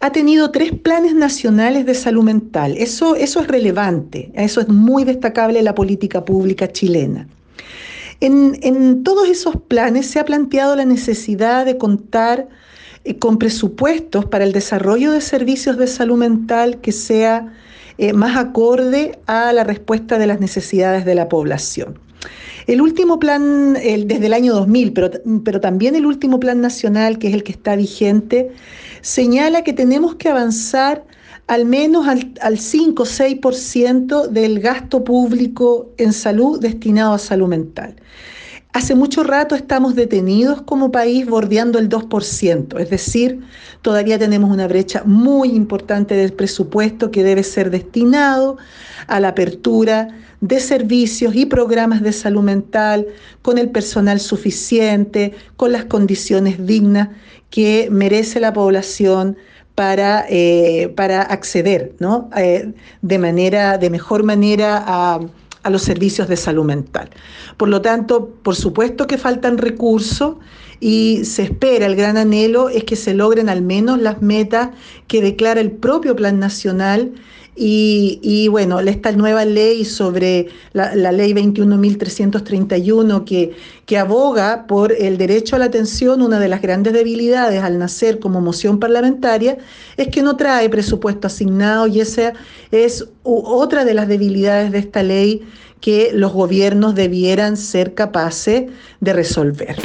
ha 0.00 0.12
tenido 0.12 0.50
tres 0.50 0.72
planes 0.72 1.14
nacionales 1.14 1.84
de 1.84 1.94
salud 1.94 2.24
mental. 2.24 2.74
Eso, 2.78 3.16
eso 3.16 3.40
es 3.40 3.48
relevante, 3.48 4.30
eso 4.34 4.60
es 4.60 4.68
muy 4.68 5.04
destacable 5.04 5.58
en 5.58 5.66
la 5.66 5.74
política 5.74 6.24
pública 6.24 6.68
chilena. 6.72 7.28
En, 8.20 9.02
todos 9.02 9.28
esos 9.28 9.56
planes 9.56 10.06
se 10.06 10.18
ha 10.18 10.24
planteado 10.24 10.76
la 10.76 10.84
necesidad 10.84 11.64
de 11.64 11.78
contar 11.78 12.48
eh, 13.04 13.18
con 13.18 13.38
presupuestos 13.38 14.26
para 14.26 14.44
el 14.44 14.52
desarrollo 14.52 15.12
de 15.12 15.22
servicios 15.22 15.78
de 15.78 15.86
salud 15.86 16.18
mental 16.18 16.80
que 16.80 16.92
sea 16.92 17.52
eh, 17.96 18.12
más 18.12 18.36
acorde 18.36 19.18
a 19.26 19.52
la 19.52 19.64
respuesta 19.64 20.18
de 20.18 20.26
las 20.26 20.40
necesidades 20.40 21.04
de 21.04 21.14
la 21.14 21.28
población. 21.28 21.98
El 22.66 22.82
último 22.82 23.18
plan, 23.18 23.72
desde 23.72 24.26
el 24.26 24.34
año 24.34 24.52
2000, 24.52 24.92
pero, 24.92 25.10
pero 25.44 25.60
también 25.60 25.96
el 25.96 26.04
último 26.04 26.38
plan 26.38 26.60
nacional, 26.60 27.18
que 27.18 27.28
es 27.28 27.34
el 27.34 27.42
que 27.42 27.52
está 27.52 27.74
vigente, 27.74 28.52
señala 29.00 29.64
que 29.64 29.72
tenemos 29.72 30.16
que 30.16 30.28
avanzar 30.28 31.04
al 31.50 31.64
menos 31.64 32.06
al, 32.06 32.32
al 32.42 32.60
5 32.60 33.02
o 33.02 33.06
6% 33.06 34.28
del 34.28 34.60
gasto 34.60 35.02
público 35.02 35.90
en 35.98 36.12
salud 36.12 36.60
destinado 36.60 37.12
a 37.12 37.18
salud 37.18 37.48
mental. 37.48 37.96
Hace 38.72 38.94
mucho 38.94 39.24
rato 39.24 39.56
estamos 39.56 39.96
detenidos 39.96 40.62
como 40.62 40.92
país 40.92 41.26
bordeando 41.26 41.80
el 41.80 41.88
2%, 41.88 42.78
es 42.78 42.88
decir, 42.88 43.40
todavía 43.82 44.16
tenemos 44.16 44.48
una 44.48 44.68
brecha 44.68 45.02
muy 45.04 45.48
importante 45.48 46.14
del 46.14 46.32
presupuesto 46.32 47.10
que 47.10 47.24
debe 47.24 47.42
ser 47.42 47.72
destinado 47.72 48.56
a 49.08 49.18
la 49.18 49.30
apertura 49.30 50.06
de 50.40 50.60
servicios 50.60 51.34
y 51.34 51.46
programas 51.46 52.00
de 52.00 52.12
salud 52.12 52.42
mental 52.42 53.08
con 53.42 53.58
el 53.58 53.70
personal 53.70 54.20
suficiente, 54.20 55.34
con 55.56 55.72
las 55.72 55.86
condiciones 55.86 56.64
dignas 56.64 57.08
que 57.50 57.88
merece 57.90 58.38
la 58.38 58.52
población 58.52 59.36
para, 59.74 60.24
eh, 60.28 60.92
para 60.96 61.22
acceder 61.22 61.94
¿no? 61.98 62.30
Eh, 62.36 62.72
de, 63.02 63.18
manera, 63.18 63.78
de 63.78 63.90
mejor 63.90 64.22
manera 64.22 64.82
a 64.86 65.20
a 65.62 65.70
los 65.70 65.82
servicios 65.82 66.28
de 66.28 66.36
salud 66.36 66.64
mental. 66.64 67.10
Por 67.56 67.68
lo 67.68 67.82
tanto, 67.82 68.30
por 68.42 68.56
supuesto 68.56 69.06
que 69.06 69.18
faltan 69.18 69.58
recursos 69.58 70.36
y 70.80 71.24
se 71.24 71.42
espera, 71.42 71.86
el 71.86 71.94
gran 71.94 72.16
anhelo 72.16 72.70
es 72.70 72.84
que 72.84 72.96
se 72.96 73.12
logren 73.12 73.50
al 73.50 73.60
menos 73.62 74.00
las 74.00 74.22
metas 74.22 74.70
que 75.06 75.20
declara 75.20 75.60
el 75.60 75.70
propio 75.70 76.16
Plan 76.16 76.38
Nacional 76.38 77.12
y, 77.62 78.48
bueno, 78.48 78.80
esta 78.80 79.12
nueva 79.12 79.44
ley 79.44 79.84
sobre 79.84 80.46
la, 80.72 80.94
ley 80.94 81.34
21.331 81.34 83.24
que, 83.24 83.54
que 83.84 83.98
aboga 83.98 84.66
por 84.66 84.92
el 84.92 85.18
derecho 85.18 85.56
a 85.56 85.58
la 85.58 85.66
atención, 85.66 86.22
una 86.22 86.38
de 86.38 86.48
las 86.48 86.62
grandes 86.62 86.94
debilidades 86.94 87.62
al 87.62 87.78
nacer 87.78 88.18
como 88.18 88.40
moción 88.40 88.78
parlamentaria 88.78 89.58
es 89.98 90.08
que 90.08 90.22
no 90.22 90.38
trae 90.38 90.70
presupuesto 90.70 91.26
asignado 91.26 91.86
y 91.86 92.00
esa 92.00 92.32
es 92.70 93.06
otra 93.24 93.84
de 93.84 93.92
las 93.92 94.08
debilidades 94.08 94.72
de 94.72 94.78
esta 94.78 95.02
ley 95.02 95.42
que 95.82 96.12
los 96.14 96.32
gobiernos 96.32 96.94
debieran 96.94 97.58
ser 97.58 97.92
capaces 97.92 98.70
de 99.00 99.12
resolver. 99.12 99.76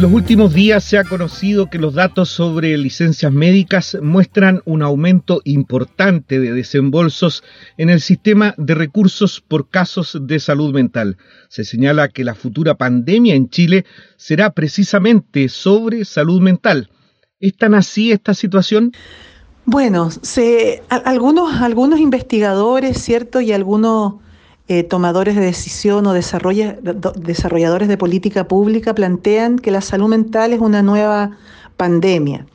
En 0.00 0.04
los 0.04 0.14
últimos 0.14 0.54
días 0.54 0.82
se 0.82 0.96
ha 0.96 1.04
conocido 1.04 1.68
que 1.68 1.76
los 1.76 1.92
datos 1.92 2.30
sobre 2.30 2.74
licencias 2.78 3.30
médicas 3.30 3.98
muestran 4.00 4.62
un 4.64 4.80
aumento 4.80 5.42
importante 5.44 6.40
de 6.40 6.54
desembolsos 6.54 7.44
en 7.76 7.90
el 7.90 8.00
sistema 8.00 8.54
de 8.56 8.74
recursos 8.74 9.42
por 9.46 9.68
casos 9.68 10.16
de 10.22 10.40
salud 10.40 10.72
mental. 10.72 11.18
Se 11.50 11.66
señala 11.66 12.08
que 12.08 12.24
la 12.24 12.34
futura 12.34 12.76
pandemia 12.76 13.34
en 13.34 13.50
Chile 13.50 13.84
será 14.16 14.52
precisamente 14.52 15.50
sobre 15.50 16.06
salud 16.06 16.40
mental. 16.40 16.88
¿Es 17.38 17.58
tan 17.58 17.74
así 17.74 18.10
esta 18.10 18.32
situación? 18.32 18.92
Bueno, 19.66 20.08
algunos, 20.88 21.60
algunos 21.60 22.00
investigadores, 22.00 22.96
¿cierto? 22.96 23.42
Y 23.42 23.52
algunos 23.52 24.14
eh, 24.72 24.84
tomadores 24.84 25.34
de 25.34 25.42
decisión 25.42 26.06
o 26.06 26.12
desarrolladores 26.12 27.88
de 27.88 27.96
política 27.96 28.46
pública 28.46 28.94
plantean 28.94 29.58
que 29.58 29.72
la 29.72 29.80
salud 29.80 30.06
mental 30.06 30.52
es 30.52 30.60
una 30.60 30.80
nueva 30.80 31.32
pandemia. 31.76 32.46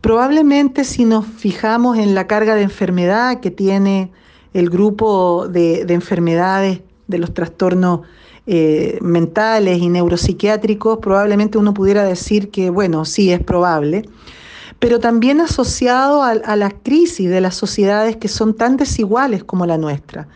Probablemente 0.00 0.82
si 0.84 1.04
nos 1.04 1.26
fijamos 1.26 1.98
en 1.98 2.14
la 2.14 2.26
carga 2.26 2.54
de 2.54 2.62
enfermedad 2.62 3.40
que 3.40 3.50
tiene 3.50 4.10
el 4.54 4.70
grupo 4.70 5.46
de, 5.46 5.82
enfermedades 5.90 6.80
de 7.06 7.18
los 7.18 7.34
trastornos 7.34 8.00
eh, 8.46 8.96
mentales 9.02 9.82
y 9.82 9.90
neuropsiquiátricos, 9.90 11.00
probablemente 11.02 11.58
uno 11.58 11.74
pudiera 11.74 12.02
decir 12.02 12.50
que, 12.50 12.70
bueno, 12.70 13.04
sí 13.04 13.30
es 13.30 13.40
probable, 13.40 14.08
pero 14.78 15.00
también 15.00 15.38
asociado 15.42 16.22
a, 16.22 16.30
a 16.30 16.56
la 16.56 16.70
crisis 16.70 17.28
de 17.28 17.42
las 17.42 17.56
sociedades 17.56 18.16
que 18.16 18.28
son 18.28 18.54
tan 18.54 18.78
desiguales 18.78 19.44
como 19.44 19.66
la 19.66 19.76
nuestra. 19.76 20.28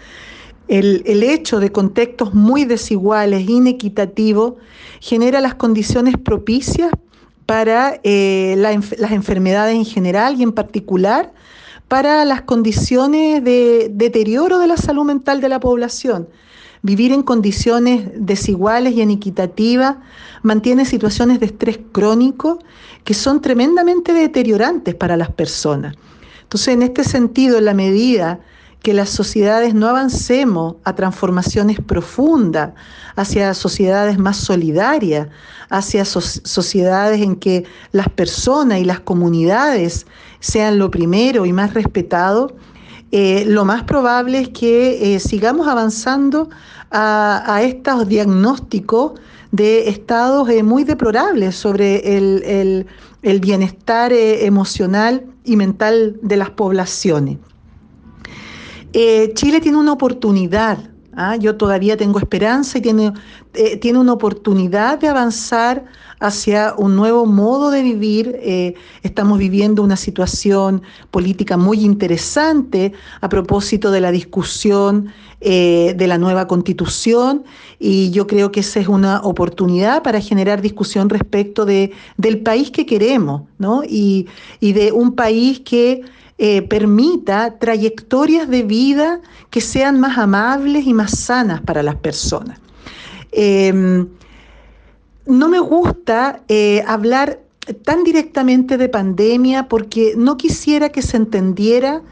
El, 0.69 1.23
hecho 1.23 1.61
de 1.61 1.71
contextos 1.71 2.35
muy 2.35 2.65
desiguales, 2.65 3.49
inequitativos, 3.49 4.55
genera 5.01 5.41
las 5.41 5.55
condiciones 5.55 6.17
propicias 6.17 6.91
para 7.47 8.01
eh, 8.03 8.55
las 8.57 9.13
enfermedades 9.13 9.77
en 9.77 9.85
general 9.85 10.39
y 10.39 10.43
en 10.43 10.53
particular 10.53 11.33
para 11.89 12.25
las 12.25 12.43
condiciones 12.43 13.45
de 13.45 13.89
deterioro 13.93 14.59
de 14.59 14.67
la 14.67 14.77
salud 14.77 15.05
mental 15.05 15.41
de 15.41 15.49
la 15.49 15.61
población. 15.61 16.29
Vivir 16.83 17.13
en 17.13 17.23
condiciones 17.23 18.11
desiguales 18.15 18.95
y 18.95 19.03
inequitativas 19.03 19.97
mantiene 20.43 20.85
situaciones 20.85 21.41
de 21.41 21.47
estrés 21.47 21.79
crónico 21.93 22.59
que 23.05 23.15
son 23.15 23.41
tremendamente 23.41 24.13
deteriorantes 24.13 24.95
para 24.95 25.17
las 25.17 25.31
personas. 25.31 25.95
Entonces, 26.43 26.69
en 26.69 26.83
este 26.83 27.05
sentido, 27.05 27.59
en 27.59 27.65
la 27.65 27.75
medida 27.75 28.41
que 28.83 28.95
las 28.95 29.11
sociedades 29.11 29.75
no 29.75 29.89
avancemos 29.89 30.77
a 30.85 30.95
transformaciones 30.95 31.81
profundas, 31.81 32.71
hacia 33.17 33.55
sociedades 33.55 34.19
más 34.19 34.37
solidarias, 34.37 35.29
hacia 35.71 36.05
sociedades 36.05 37.21
en 37.21 37.37
que 37.37 37.65
las 37.93 38.09
personas 38.09 38.79
y 38.79 38.85
las 38.85 39.01
comunidades 39.01 40.07
sean 40.41 40.79
lo 40.79 40.91
primero 40.91 41.47
y 41.47 41.53
más 41.53 41.75
respetado, 41.75 42.55
eh, 43.11 43.45
lo 43.47 43.65
más 43.65 43.85
probable 43.85 44.41
es 44.41 44.49
que 44.51 45.15
eh, 45.15 45.21
sigamos 45.21 45.67
avanzando 45.69 46.51
a, 46.91 47.61
estos 47.63 48.09
diagnósticos 48.09 49.13
de 49.53 49.89
estados 49.89 50.49
muy 50.63 50.85
deplorables 50.85 51.57
sobre 51.57 52.17
el, 52.17 52.87
bienestar 53.41 54.13
emocional 54.13 55.25
y 55.45 55.57
mental 55.57 56.17
de 56.23 56.37
las 56.37 56.51
poblaciones. 56.51 57.39
Chile 58.93 59.61
tiene 59.61 59.79
una 59.79 59.93
oportunidad 59.93 60.79
¿ah? 61.17 61.37
Yo 61.37 61.57
todavía 61.57 61.97
tengo 61.97 62.19
esperanza 62.19 62.79
y 62.79 62.83
tiene, 62.83 63.13
tiene 63.81 63.99
una 63.99 64.13
oportunidad 64.13 64.99
de 64.99 65.09
avanzar 65.09 65.85
hacia 66.21 66.75
un 66.77 66.97
nuevo 66.97 67.27
modo 67.27 67.71
de 67.71 67.83
vivir. 67.83 68.37
Eh, 68.41 68.75
estamos 69.03 69.39
viviendo 69.39 69.83
una 69.83 69.97
situación 69.97 70.83
política 71.11 71.57
muy 71.57 71.81
interesante 71.81 72.93
a 73.21 73.29
propósito 73.29 73.91
de 73.91 74.01
la 74.01 74.11
discusión 74.11 75.13
eh, 75.41 75.95
de 75.97 76.07
la 76.07 76.17
nueva 76.17 76.47
constitución 76.47 77.45
y 77.79 78.11
yo 78.11 78.27
creo 78.27 78.51
que 78.53 78.61
esa 78.61 78.81
es 78.81 78.89
una 78.89 79.21
oportunidad 79.21 80.03
para 80.03 80.21
generar 80.21 80.63
discusión 80.63 81.11
respecto 81.11 81.67
de, 81.67 81.93
del 82.17 82.41
país 82.41 82.71
que 82.71 82.87
queremos 82.87 83.43
¿no? 83.59 83.83
y, 83.87 84.27
de 84.61 84.93
un 84.93 85.15
país 85.15 85.61
que... 85.61 86.03
Eh, 86.39 86.61
permita 86.61 87.59
trayectorias 87.59 88.47
de 88.47 88.63
vida 88.63 89.21
que 89.49 89.63
sean 89.63 89.99
más 89.99 90.19
amables 90.19 90.87
y 90.87 90.93
más 90.93 91.19
sanas 91.19 91.63
para 91.63 91.83
las 91.83 91.97
personas. 91.97 92.59
Em, 93.33 94.07
no 95.25 95.49
me 95.49 95.59
gusta 95.59 96.43
eh, 96.49 96.85
hablar 96.87 97.41
tan 97.85 98.05
directamente 98.05 98.77
de 98.77 98.89
pandemia 98.89 99.67
porque 99.69 100.13
no 100.17 100.37
quisiera 100.37 100.91
que 100.91 101.01
se 101.01 101.17
entendiera 101.17 102.03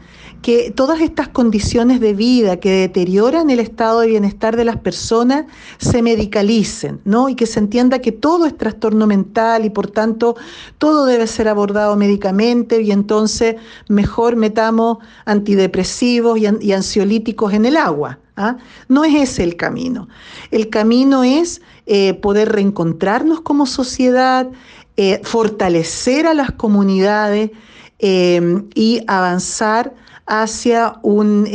que 0.45 0.69
todas 0.69 1.01
estas 1.01 1.27
condiciones 1.27 1.99
de 1.99 2.13
vida 2.13 2.59
que 2.59 2.69
deterioran 2.69 3.49
el 3.49 3.59
estado 3.59 4.01
de 4.01 4.07
bienestar 4.09 4.55
de 4.55 4.63
las 4.63 4.77
personas 4.77 5.45
se 5.79 6.03
medicalicen, 6.03 7.01
¿no? 7.03 7.29
Y 7.29 7.35
que 7.35 7.47
se 7.47 7.57
entienda 7.57 7.97
que 7.97 8.11
todo 8.11 8.45
es 8.45 8.55
trastorno 8.55 9.07
mental 9.07 9.65
y 9.65 9.71
por 9.71 9.89
tanto 9.89 10.35
todo 10.77 11.07
debe 11.07 11.25
ser 11.25 11.47
abordado 11.47 11.95
médicamente 11.95 12.79
y 12.83 12.91
entonces 12.91 13.55
mejor 13.87 14.35
metamos 14.35 14.99
antidepresivos 15.25 16.37
y, 16.37 16.71
ansiolíticos 16.71 17.51
en 17.51 17.65
el 17.65 17.75
agua. 17.75 18.19
¿ah? 18.37 18.57
No 18.87 19.03
es 19.03 19.15
ese 19.15 19.43
el 19.43 19.55
camino. 19.55 20.09
El 20.51 20.69
camino 20.69 21.23
es 21.23 21.63
eh, 21.87 22.13
poder 22.13 22.51
reencontrarnos 22.51 23.41
como 23.41 23.65
sociedad, 23.65 24.47
eh, 24.95 25.21
fortalecer 25.23 26.27
a 26.27 26.35
las 26.35 26.51
comunidades 26.51 27.49
eh, 27.97 28.61
y 28.75 29.01
avanzar 29.07 30.04
hacia, 30.25 30.95
un, 31.03 31.47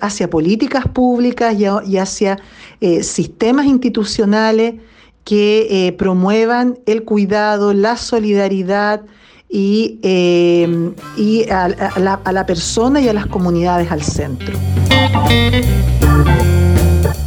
hacia 0.00 0.28
políticas 0.28 0.86
públicas 0.86 1.56
y, 1.58 1.96
hacia 1.96 2.38
sistemas 3.02 3.66
institucionales 3.66 4.74
que 5.24 5.94
promuevan 5.98 6.78
el 6.86 7.04
cuidado, 7.04 7.72
la 7.72 7.96
solidaridad 7.96 9.02
y, 9.48 9.98
y 11.16 11.50
a, 11.50 11.68
la, 11.98 12.14
a 12.14 12.32
la 12.32 12.46
persona 12.46 13.00
y 13.00 13.08
a 13.08 13.12
las 13.12 13.26
comunidades 13.26 13.90
al 13.90 14.02
centro. 14.02 14.54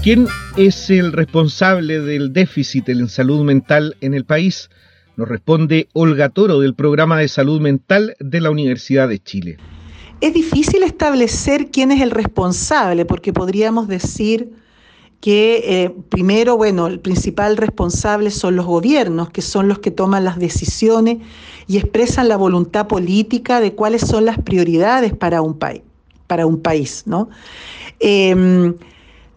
¿Quién 0.04 0.28
es 0.58 0.90
el 0.90 1.14
responsable 1.14 2.02
del 2.02 2.34
déficit 2.34 2.90
en 2.90 3.08
salud 3.08 3.46
mental 3.46 3.96
en 4.02 4.14
el 4.14 4.26
país? 4.26 4.70
Nos 5.16 5.30
responde 5.30 5.88
Olga 5.94 6.28
Toro 6.28 6.60
del 6.60 6.76
programa 6.76 7.18
de 7.20 7.30
salud 7.30 7.62
mental 7.62 8.14
de 8.20 8.42
la 8.42 8.50
Universidad 8.50 9.08
de 9.08 9.20
Chile. 9.20 9.58
Es 10.24 10.34
difícil 10.34 10.84
establecer 10.84 11.70
quién 11.70 11.92
es 11.92 12.00
el 12.00 12.10
responsable, 12.10 13.04
porque 13.04 13.34
podríamos 13.34 13.90
decir 13.90 14.54
que 15.20 15.64
eh, 15.66 15.90
primero, 16.08 16.56
bueno, 16.56 16.88
el 16.88 17.02
principal 17.02 17.58
responsable 17.58 18.32
son 18.32 18.56
los 18.56 18.66
gobiernos, 18.66 19.32
que 19.32 19.42
son 19.42 19.68
los 19.68 19.80
que 19.80 19.92
toman 19.92 20.24
las 20.24 20.40
decisiones 20.40 21.18
y 21.68 21.76
expresan 21.76 22.30
la 22.30 22.38
voluntad 22.38 22.88
política 22.88 23.60
de 23.60 23.74
cuáles 23.74 24.04
son 24.04 24.24
las 24.24 24.38
prioridades 24.38 25.14
para 25.14 25.42
un 25.42 25.60
país, 25.60 25.82
para 26.28 26.46
un 26.46 26.62
país, 26.62 27.04
¿no? 27.06 27.28
Em, 28.00 28.76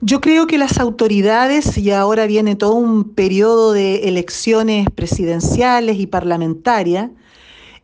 yo 0.03 0.20
creo 0.20 0.46
que 0.46 0.57
las 0.57 0.79
autoridades, 0.79 1.77
y 1.79 1.90
ahora 1.90 2.27
viene 2.27 2.55
todo 2.55 2.75
un 2.75 3.03
periodo 3.03 3.72
de 3.72 4.07
elecciones 4.09 4.88
presidenciales 4.94 5.99
y 5.99 6.07
parlamentarias, 6.07 7.11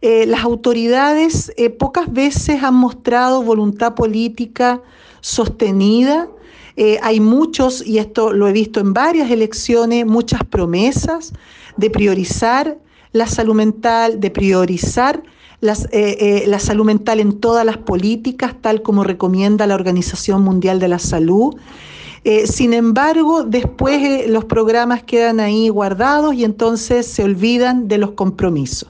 eh, 0.04 0.26
las 0.26 0.42
autoridades 0.42 1.52
eh, 1.56 1.70
pocas 1.70 2.12
veces 2.12 2.64
han 2.64 2.74
mostrado 2.74 3.40
voluntad 3.40 3.94
política 3.94 4.82
sostenida. 5.20 6.28
Eh, 6.76 6.98
hay 7.04 7.20
muchos, 7.20 7.86
y 7.86 7.98
esto 7.98 8.32
lo 8.32 8.48
he 8.48 8.52
visto 8.52 8.80
en 8.80 8.94
varias 8.94 9.30
elecciones, 9.30 10.04
muchas 10.04 10.42
promesas 10.42 11.32
de 11.76 11.88
priorizar 11.88 12.78
la 13.12 13.28
salud 13.28 13.54
mental, 13.54 14.18
de 14.18 14.30
priorizar 14.32 15.22
la 15.60 16.58
salud 16.58 16.84
mental 16.84 17.20
en 17.20 17.38
todas 17.38 17.64
las 17.64 17.76
políticas, 17.76 18.56
tal 18.60 18.82
como 18.82 19.04
recomienda 19.04 19.64
la 19.68 19.76
Organización 19.76 20.42
Mundial 20.42 20.80
de 20.80 20.88
la 20.88 20.98
Salud. 20.98 21.54
Sin 22.46 22.72
embargo, 22.72 23.44
después 23.44 24.28
los 24.28 24.44
programas 24.46 25.04
quedan 25.04 25.38
ahí 25.38 25.68
guardados 25.68 26.34
y 26.34 26.42
entonces 26.42 27.06
se 27.06 27.22
olvidan 27.22 27.86
de 27.86 27.98
los 27.98 28.10
compromisos. 28.12 28.88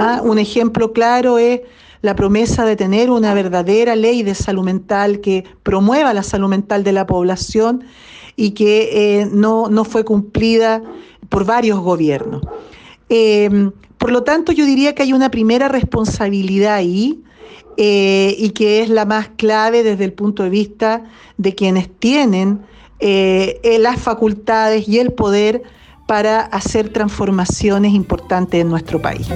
¿Ah? 0.00 0.20
Un 0.22 0.38
ejemplo 0.38 0.92
claro 0.92 1.38
es 1.38 1.60
la 2.02 2.16
promesa 2.16 2.64
de 2.64 2.76
tener 2.76 3.10
una 3.10 3.34
verdadera 3.34 3.94
ley 3.94 4.22
de 4.22 4.34
salud 4.34 4.64
mental 4.64 5.20
que 5.20 5.44
promueva 5.62 6.14
la 6.14 6.22
salud 6.22 6.48
mental 6.48 6.82
de 6.82 6.92
la 6.92 7.06
población 7.06 7.84
y 8.36 8.52
que 8.52 9.20
eh, 9.20 9.28
no, 9.30 9.68
fue 9.84 10.04
cumplida 10.04 10.82
por 11.28 11.44
varios 11.44 11.78
gobiernos. 11.80 12.42
Em, 13.10 13.70
por 13.98 14.10
lo 14.12 14.22
tanto, 14.22 14.52
yo 14.52 14.64
diría 14.64 14.94
que 14.94 15.02
hay 15.02 15.12
una 15.12 15.30
primera 15.30 15.68
responsabilidad 15.68 16.74
ahí 16.74 17.22
y 17.76 18.50
que 18.50 18.82
es 18.82 18.90
la 18.90 19.06
más 19.06 19.30
clave 19.36 19.82
desde 19.82 20.04
el 20.04 20.12
punto 20.12 20.42
de 20.42 20.50
vista 20.50 21.04
de 21.38 21.54
quienes 21.54 21.88
tienen 21.88 22.60
eh, 22.98 23.78
las 23.80 23.98
facultades 23.98 24.86
y 24.86 24.98
el 24.98 25.12
poder 25.12 25.62
para 26.10 26.40
hacer 26.40 26.88
transformaciones 26.88 27.94
importantes 27.94 28.60
en 28.60 28.68
nuestro 28.68 29.00
país. 29.00 29.28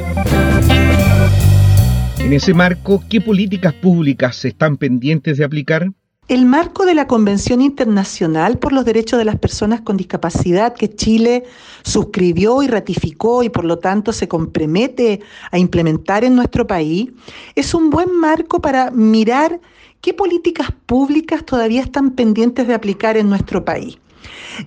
En 2.19 2.33
ese 2.33 2.53
marco, 2.53 3.01
¿qué 3.09 3.21
políticas 3.21 3.73
públicas 3.75 4.45
están 4.45 4.77
pendientes 4.77 5.39
de 5.39 5.45
aplicar? 5.45 5.93
El 6.27 6.47
marco 6.47 6.85
de 6.85 6.97
la 6.97 7.07
Convención 7.07 7.61
Internacional 7.61 8.59
por 8.59 8.73
los 8.73 8.85
Derechos 8.85 9.21
de 9.21 9.25
las 9.25 9.39
Personas 9.39 9.83
con 9.83 9.97
Discapacidad 9.97 10.75
que 10.75 10.93
Chile 10.93 11.45
suscribió 11.85 12.61
y 12.65 12.67
ratificó 12.67 13.45
y 13.45 13.51
por 13.51 13.65
lo 13.65 13.79
tanto 13.79 14.13
se 14.13 14.27
compromete 14.27 15.21
a 15.53 15.59
implementar 15.59 16.25
en 16.25 16.35
nuestro 16.35 16.67
país 16.67 17.13
es 17.55 17.73
un 17.73 17.91
buen 17.91 18.13
marco 18.19 18.61
para 18.61 18.91
mirar 18.91 19.61
¿Qué 20.01 20.13
políticas 20.13 20.69
públicas 20.85 21.47
todavía 21.47 21.81
están 21.81 22.11
pendientes 22.11 22.69
de 22.69 22.75
aplicar 22.75 23.17
en 23.17 23.31
nuestro 23.31 23.65
país? 23.65 23.97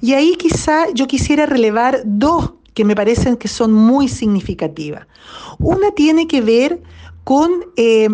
Y 0.01 0.13
ahí 0.13 0.35
quizá 0.37 0.89
yo 0.93 1.07
quisiera 1.07 1.45
relevar 1.45 2.01
dos 2.05 2.53
que 2.73 2.85
me 2.85 2.95
parecen 2.95 3.37
que 3.37 3.47
son 3.47 3.73
muy 3.73 4.07
significativas. 4.07 5.07
Una 5.57 5.91
tiene 5.91 6.27
que 6.27 6.41
ver 6.41 6.81
con 7.23 7.51
eh, 7.75 8.09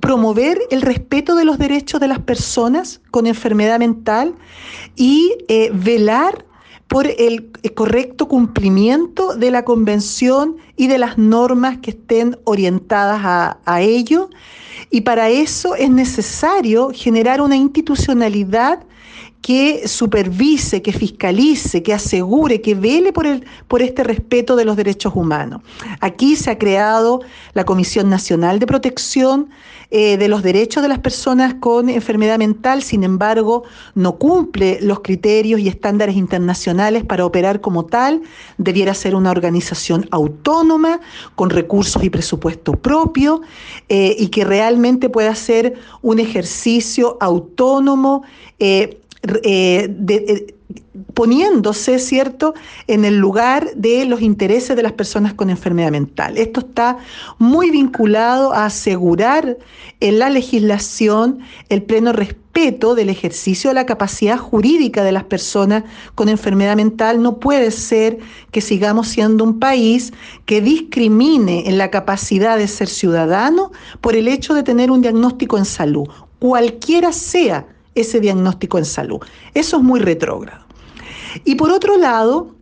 promover 0.00 0.60
el 0.70 0.82
respeto 0.82 1.34
de 1.36 1.44
los 1.44 1.58
derechos 1.58 2.00
de 2.00 2.08
las 2.08 2.18
personas 2.18 3.00
con 3.10 3.26
enfermedad 3.26 3.78
mental 3.78 4.34
y 4.96 5.34
eh, 5.48 5.70
velar 5.72 6.44
por 6.88 7.06
el 7.06 7.50
correcto 7.74 8.28
cumplimiento 8.28 9.36
de 9.36 9.50
la 9.50 9.64
convención 9.64 10.56
y 10.76 10.86
de 10.86 10.98
las 10.98 11.18
normas 11.18 11.78
que 11.78 11.90
estén 11.90 12.38
orientadas 12.44 13.20
a 13.22 13.80
ello 13.82 14.30
y 14.90 15.02
para 15.02 15.28
eso 15.28 15.74
es 15.74 15.90
necesario 15.90 16.90
generar 16.94 17.40
una 17.40 17.56
institucionalidad 17.56 18.80
que 19.40 19.86
supervise, 19.86 20.82
que 20.82 20.92
fiscalice, 20.92 21.82
que 21.82 21.94
asegure, 21.94 22.60
que 22.60 22.74
vele 22.74 23.12
por, 23.12 23.26
el, 23.26 23.44
por 23.68 23.82
este 23.82 24.04
respeto 24.04 24.56
de 24.56 24.64
los 24.64 24.76
derechos 24.76 25.12
humanos. 25.14 25.62
Aquí 26.00 26.36
se 26.36 26.50
ha 26.50 26.58
creado 26.58 27.20
la 27.54 27.64
Comisión 27.64 28.10
Nacional 28.10 28.58
de 28.58 28.66
Protección 28.66 29.48
eh, 29.90 30.18
de 30.18 30.28
los 30.28 30.42
Derechos 30.42 30.82
de 30.82 30.88
las 30.90 30.98
Personas 30.98 31.54
con 31.54 31.88
Enfermedad 31.88 32.38
Mental, 32.38 32.82
sin 32.82 33.04
embargo, 33.04 33.62
no 33.94 34.18
cumple 34.18 34.78
los 34.82 35.00
criterios 35.00 35.60
y 35.60 35.68
estándares 35.68 36.14
internacionales 36.14 37.04
para 37.04 37.24
operar 37.24 37.62
como 37.62 37.86
tal, 37.86 38.20
debiera 38.58 38.92
ser 38.92 39.14
una 39.14 39.30
organización 39.30 40.06
autónoma, 40.10 41.00
con 41.36 41.48
recursos 41.48 42.04
y 42.04 42.10
presupuesto 42.10 42.72
propio, 42.72 43.40
eh, 43.88 44.14
y 44.18 44.28
que 44.28 44.44
realmente 44.44 45.08
pueda 45.08 45.34
ser 45.34 45.78
un 46.02 46.18
ejercicio 46.18 47.16
autónomo. 47.20 48.24
Eh, 48.58 49.00
eh, 49.22 50.54
poniéndose, 51.14 51.98
¿cierto?, 51.98 52.54
en 52.86 53.04
el 53.04 53.18
lugar 53.18 53.70
de 53.74 54.04
los 54.04 54.20
intereses 54.20 54.76
de 54.76 54.82
las 54.82 54.92
personas 54.92 55.34
con 55.34 55.50
enfermedad 55.50 55.90
mental. 55.90 56.38
Esto 56.38 56.60
está 56.60 56.98
muy 57.38 57.70
vinculado 57.70 58.52
a 58.52 58.66
asegurar 58.66 59.58
en 60.00 60.18
la 60.18 60.30
legislación 60.30 61.40
el 61.68 61.82
pleno 61.82 62.12
respeto 62.12 62.94
del 62.94 63.08
ejercicio 63.08 63.70
de 63.70 63.74
la 63.74 63.86
capacidad 63.86 64.38
jurídica 64.38 65.04
de 65.04 65.12
las 65.12 65.24
personas 65.24 65.84
con 66.14 66.28
enfermedad 66.28 66.76
mental. 66.76 67.22
No 67.22 67.38
puede 67.38 67.70
ser 67.70 68.18
que 68.50 68.60
sigamos 68.60 69.08
siendo 69.08 69.44
un 69.44 69.58
país 69.58 70.12
que 70.44 70.60
discrimine 70.60 71.68
en 71.68 71.78
la 71.78 71.90
capacidad 71.90 72.58
de 72.58 72.68
ser 72.68 72.88
ciudadano 72.88 73.70
por 74.00 74.16
el 74.16 74.28
hecho 74.28 74.54
de 74.54 74.62
tener 74.62 74.90
un 74.90 75.02
diagnóstico 75.02 75.56
en 75.58 75.64
salud, 75.64 76.08
cualquiera 76.38 77.12
sea 77.12 77.66
ese 78.00 78.20
diagnóstico 78.20 78.78
en 78.78 78.84
salud. 78.84 79.20
Eso 79.54 79.76
es 79.78 79.82
muy 79.82 80.00
retrógrado. 80.00 80.64
Y 81.44 81.56
por 81.56 81.70
otro 81.70 81.96
lado, 81.96 82.54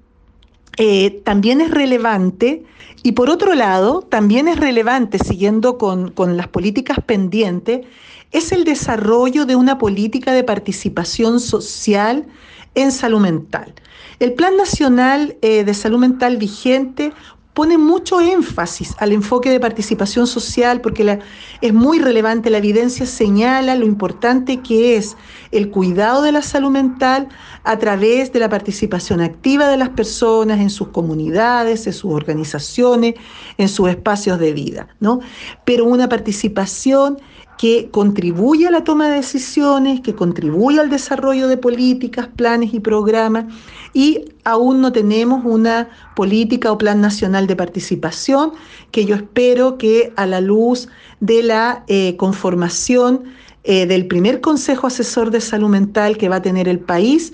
eh, 0.78 1.22
también 1.24 1.60
es 1.60 1.70
relevante, 1.70 2.64
y 3.02 3.12
por 3.12 3.30
otro 3.30 3.54
lado, 3.54 4.02
también 4.02 4.48
es 4.48 4.58
relevante, 4.58 5.18
siguiendo 5.18 5.78
con, 5.78 6.12
las 6.36 6.48
políticas 6.48 6.98
pendientes, 7.04 7.86
es 8.32 8.52
el 8.52 8.64
desarrollo 8.64 9.46
de 9.46 9.56
una 9.56 9.78
política 9.78 10.32
de 10.32 10.42
participación 10.42 11.40
social 11.40 12.26
en 12.74 12.92
salud 12.92 13.20
mental. 13.20 13.72
El 14.18 14.32
Plan 14.32 14.56
Nacional 14.56 15.36
eh, 15.40 15.62
de 15.64 15.74
Salud 15.74 15.98
Mental 15.98 16.36
vigente 16.36 17.12
pone 17.56 17.78
mucho 17.78 18.20
énfasis 18.20 18.94
al 18.98 19.12
enfoque 19.12 19.48
de 19.48 19.58
participación 19.58 20.26
social 20.26 20.82
porque 20.82 21.20
es 21.62 21.72
muy 21.72 21.98
relevante, 21.98 22.50
la 22.50 22.58
evidencia 22.58 23.06
señala 23.06 23.74
lo 23.76 23.86
importante 23.86 24.58
que 24.58 24.96
es 24.96 25.16
el 25.52 25.70
cuidado 25.70 26.20
de 26.20 26.32
la 26.32 26.42
salud 26.42 26.68
mental 26.68 27.28
a 27.64 27.78
través 27.78 28.30
de 28.34 28.40
la 28.40 28.50
participación 28.50 29.22
activa 29.22 29.68
de 29.68 29.78
las 29.78 29.88
personas 29.88 30.60
en 30.60 30.68
sus 30.68 30.88
comunidades, 30.88 31.86
en 31.86 31.94
sus 31.94 32.12
organizaciones, 32.12 33.14
en 33.56 33.70
sus 33.70 33.88
espacios 33.88 34.38
de 34.38 34.52
vida, 34.52 34.88
¿no? 35.00 35.20
Pero 35.64 35.86
una 35.86 36.10
participación 36.10 37.16
que 37.56 37.88
contribuye 37.90 38.66
a 38.66 38.70
la 38.70 38.84
toma 38.84 39.08
de 39.08 39.16
decisiones, 39.16 40.02
que 40.02 40.14
contribuye 40.14 40.78
al 40.78 40.90
desarrollo 40.90 41.48
de 41.48 41.56
políticas, 41.56 42.28
planes 42.28 42.74
y 42.74 42.80
programas, 42.80 43.46
y 43.96 44.26
aún 44.44 44.82
no 44.82 44.92
tenemos 44.92 45.40
una 45.46 45.88
política 46.14 46.70
o 46.70 46.76
plan 46.76 47.00
nacional 47.00 47.46
de 47.46 47.56
participación 47.56 48.52
que 48.90 49.06
yo 49.06 49.14
espero 49.14 49.78
que 49.78 50.12
a 50.16 50.26
la 50.26 50.42
luz 50.42 50.88
de 51.20 51.42
la 51.42 51.82
eh, 51.88 52.14
conformación 52.18 53.24
eh, 53.64 53.86
del 53.86 54.06
primer 54.06 54.42
Consejo 54.42 54.86
Asesor 54.86 55.30
de 55.30 55.40
Salud 55.40 55.70
Mental 55.70 56.18
que 56.18 56.28
va 56.28 56.36
a 56.36 56.42
tener 56.42 56.68
el 56.68 56.78
país, 56.78 57.32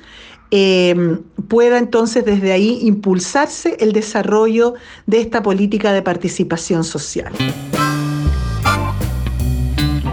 eh, 0.53 1.19
pueda 1.49 1.79
entonces 1.79 2.25
desde 2.25 2.53
ahí 2.53 2.79
impulsarse 2.83 3.77
el 3.81 3.93
desarrollo 3.93 4.75
de 5.07 5.21
esta 5.21 5.43
política 5.43 5.93
de 5.93 6.03
participación 6.03 6.85
social. 6.85 7.33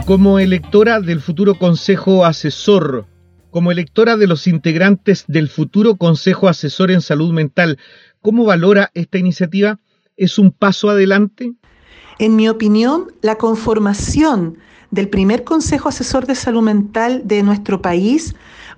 Como 0.08 0.40
electora 0.40 1.00
del 1.00 1.22
futuro 1.22 1.60
Consejo 1.60 2.26
Asesor, 2.26 3.06
como 3.52 3.72
electora 3.72 4.18
de 4.18 4.28
los 4.28 4.48
integrantes 4.48 5.26
del 5.28 5.50
futuro 5.50 5.96
Consejo 5.96 6.48
Asesor 6.48 6.92
en 6.92 7.02
Salud 7.02 7.34
Mental, 7.34 7.78
¿cómo 8.22 8.46
valora 8.46 8.92
esta 8.94 9.18
iniciativa? 9.18 9.80
¿Es 10.18 10.38
un 10.38 10.52
paso 10.52 10.90
adelante? 10.90 11.54
En 12.20 12.36
mi 12.36 12.50
opinión, 12.50 13.08
la 13.22 13.38
conformación 13.38 14.58
del 14.92 15.10
primer 15.10 15.44
Consejo 15.44 15.90
Asesor 15.90 16.26
de 16.26 16.36
Salud 16.36 16.62
Mental 16.62 17.22
de 17.26 17.44
nuestro 17.44 17.82
país 17.82 18.36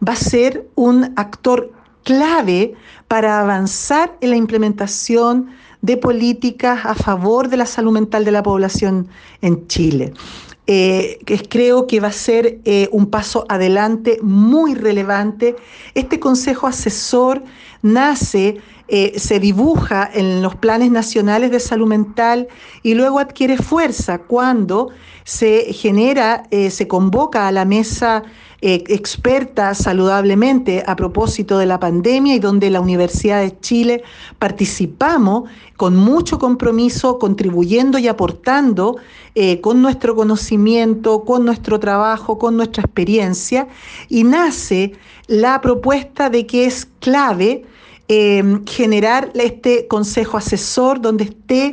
va 0.07 0.13
a 0.13 0.17
ser 0.17 0.67
un 0.75 1.13
actor 1.15 1.71
clave 2.03 2.73
para 3.07 3.39
avanzar 3.39 4.17
en 4.21 4.31
la 4.31 4.35
implementación 4.35 5.47
de 5.81 5.97
políticas 5.97 6.85
a 6.85 6.93
favor 6.93 7.49
de 7.49 7.57
la 7.57 7.65
salud 7.65 7.91
mental 7.91 8.23
de 8.23 8.31
la 8.31 8.43
población 8.43 9.07
en 9.41 9.67
Chile. 9.67 10.13
Eh, 10.67 11.19
creo 11.49 11.87
que 11.87 11.99
va 11.99 12.09
a 12.09 12.13
ser 12.13 12.59
eh, 12.65 12.87
un 12.91 13.07
paso 13.07 13.45
adelante 13.49 14.19
muy 14.21 14.75
relevante. 14.75 15.55
Este 15.95 16.19
Consejo 16.19 16.67
Asesor 16.67 17.43
nace, 17.81 18.57
eh, 18.87 19.13
se 19.17 19.39
dibuja 19.39 20.09
en 20.13 20.41
los 20.41 20.55
planes 20.55 20.91
nacionales 20.91 21.49
de 21.51 21.59
salud 21.59 21.87
mental 21.87 22.47
y 22.83 22.93
luego 22.93 23.19
adquiere 23.19 23.57
fuerza 23.57 24.19
cuando 24.19 24.89
se 25.23 25.73
genera, 25.73 26.43
se 26.51 26.87
convoca 26.87 27.47
a 27.47 27.51
la 27.51 27.63
mesa 27.63 28.23
experta 28.61 29.73
saludablemente 29.73 30.83
a 30.85 30.95
propósito 30.95 31.57
de 31.57 31.65
la 31.65 31.79
pandemia 31.79 32.35
y 32.35 32.39
donde 32.39 32.69
la 32.69 32.79
Universidad 32.79 33.41
de 33.41 33.59
Chile 33.59 34.03
participamos 34.37 35.49
con 35.77 35.95
mucho 35.95 36.37
compromiso, 36.37 37.17
contribuyendo 37.17 37.97
y 37.97 38.07
aportando 38.07 38.97
eh, 39.33 39.61
con 39.61 39.81
nuestro 39.81 40.15
conocimiento, 40.15 41.25
con 41.25 41.43
nuestro 41.43 41.79
trabajo, 41.79 42.37
con 42.37 42.55
nuestra 42.55 42.83
experiencia, 42.83 43.67
y 44.07 44.23
nace 44.23 44.93
la 45.25 45.59
propuesta 45.59 46.29
de 46.29 46.45
que 46.45 46.65
es 46.65 46.87
clave 46.99 47.65
eh, 48.09 48.43
generar 48.67 49.31
este 49.33 49.87
consejo 49.87 50.37
asesor 50.37 51.01
donde 51.01 51.23
esté 51.23 51.71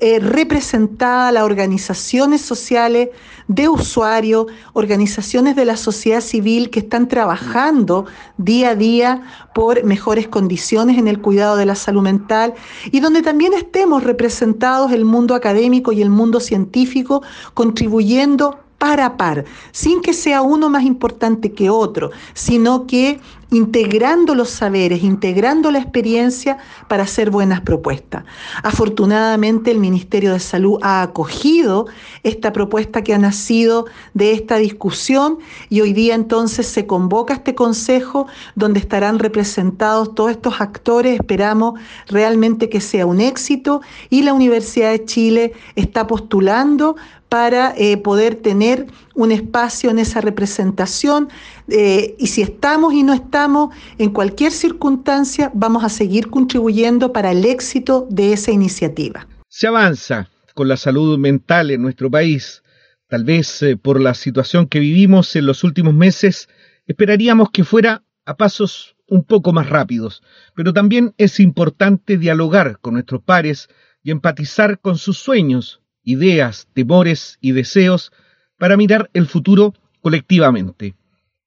eh, 0.00 0.20
representada 0.20 1.32
las 1.32 1.42
organizaciones 1.42 2.40
sociales 2.40 3.08
de 3.48 3.68
usuarios, 3.68 4.46
organizaciones 4.72 5.56
de 5.56 5.64
la 5.64 5.76
sociedad 5.76 6.20
civil 6.20 6.70
que 6.70 6.78
están 6.78 7.08
trabajando 7.08 8.06
día 8.36 8.70
a 8.70 8.74
día 8.76 9.22
por 9.52 9.82
mejores 9.82 10.28
condiciones 10.28 10.96
en 10.96 11.08
el 11.08 11.20
cuidado 11.20 11.56
de 11.56 11.66
la 11.66 11.74
salud 11.74 12.02
mental 12.02 12.54
y 12.92 13.00
donde 13.00 13.20
también 13.20 13.52
estemos 13.52 14.04
representados 14.04 14.92
el 14.92 15.04
mundo 15.04 15.34
académico 15.34 15.90
y 15.90 16.02
el 16.02 16.10
mundo 16.10 16.38
científico 16.38 17.22
contribuyendo 17.54 18.60
par 18.78 19.00
a 19.00 19.16
par, 19.16 19.44
sin 19.72 20.00
que 20.00 20.14
sea 20.14 20.40
uno 20.40 20.70
más 20.70 20.84
importante 20.84 21.52
que 21.52 21.68
otro, 21.68 22.12
sino 22.32 22.86
que 22.86 23.20
integrando 23.50 24.34
los 24.34 24.50
saberes, 24.50 25.02
integrando 25.02 25.70
la 25.70 25.78
experiencia 25.78 26.58
para 26.88 27.04
hacer 27.04 27.30
buenas 27.30 27.60
propuestas. 27.60 28.24
Afortunadamente 28.62 29.70
el 29.70 29.78
Ministerio 29.78 30.32
de 30.32 30.40
Salud 30.40 30.78
ha 30.82 31.02
acogido 31.02 31.86
esta 32.22 32.52
propuesta 32.52 33.02
que 33.02 33.14
ha 33.14 33.18
nacido 33.18 33.86
de 34.14 34.32
esta 34.32 34.56
discusión 34.56 35.38
y 35.68 35.80
hoy 35.80 35.92
día 35.92 36.14
entonces 36.14 36.66
se 36.66 36.86
convoca 36.86 37.34
este 37.34 37.54
consejo 37.54 38.26
donde 38.54 38.80
estarán 38.80 39.18
representados 39.18 40.14
todos 40.14 40.30
estos 40.30 40.60
actores. 40.60 41.14
Esperamos 41.14 41.80
realmente 42.06 42.68
que 42.68 42.80
sea 42.80 43.06
un 43.06 43.20
éxito 43.20 43.80
y 44.08 44.22
la 44.22 44.32
Universidad 44.32 44.90
de 44.90 45.04
Chile 45.04 45.52
está 45.74 46.06
postulando 46.06 46.96
para 47.28 47.72
eh, 47.76 47.96
poder 47.96 48.34
tener 48.34 48.88
un 49.14 49.32
espacio 49.32 49.90
en 49.90 49.98
esa 49.98 50.20
representación. 50.20 51.28
Eh, 51.68 52.16
y 52.18 52.26
si 52.28 52.42
estamos 52.42 52.94
y 52.94 53.02
no 53.02 53.12
estamos, 53.12 53.74
en 53.98 54.10
cualquier 54.10 54.52
circunstancia, 54.52 55.50
vamos 55.54 55.84
a 55.84 55.88
seguir 55.88 56.30
contribuyendo 56.30 57.12
para 57.12 57.32
el 57.32 57.44
éxito 57.44 58.06
de 58.10 58.32
esa 58.32 58.50
iniciativa. 58.50 59.26
Se 59.48 59.66
avanza 59.66 60.28
con 60.54 60.68
la 60.68 60.76
salud 60.76 61.18
mental 61.18 61.70
en 61.70 61.82
nuestro 61.82 62.10
país. 62.10 62.62
Tal 63.08 63.24
vez 63.24 63.62
eh, 63.62 63.76
por 63.76 64.00
la 64.00 64.14
situación 64.14 64.66
que 64.66 64.78
vivimos 64.78 65.34
en 65.36 65.46
los 65.46 65.64
últimos 65.64 65.94
meses, 65.94 66.48
esperaríamos 66.86 67.50
que 67.50 67.64
fuera 67.64 68.04
a 68.24 68.36
pasos 68.36 68.94
un 69.08 69.24
poco 69.24 69.52
más 69.52 69.68
rápidos, 69.68 70.22
pero 70.54 70.72
también 70.72 71.14
es 71.18 71.40
importante 71.40 72.16
dialogar 72.16 72.78
con 72.80 72.94
nuestros 72.94 73.22
pares 73.22 73.68
y 74.02 74.12
empatizar 74.12 74.78
con 74.78 74.96
sus 74.96 75.18
sueños, 75.18 75.82
ideas, 76.04 76.68
temores 76.72 77.36
y 77.40 77.52
deseos 77.52 78.12
para 78.60 78.76
mirar 78.76 79.10
el 79.14 79.26
futuro 79.26 79.74
colectivamente. 80.02 80.94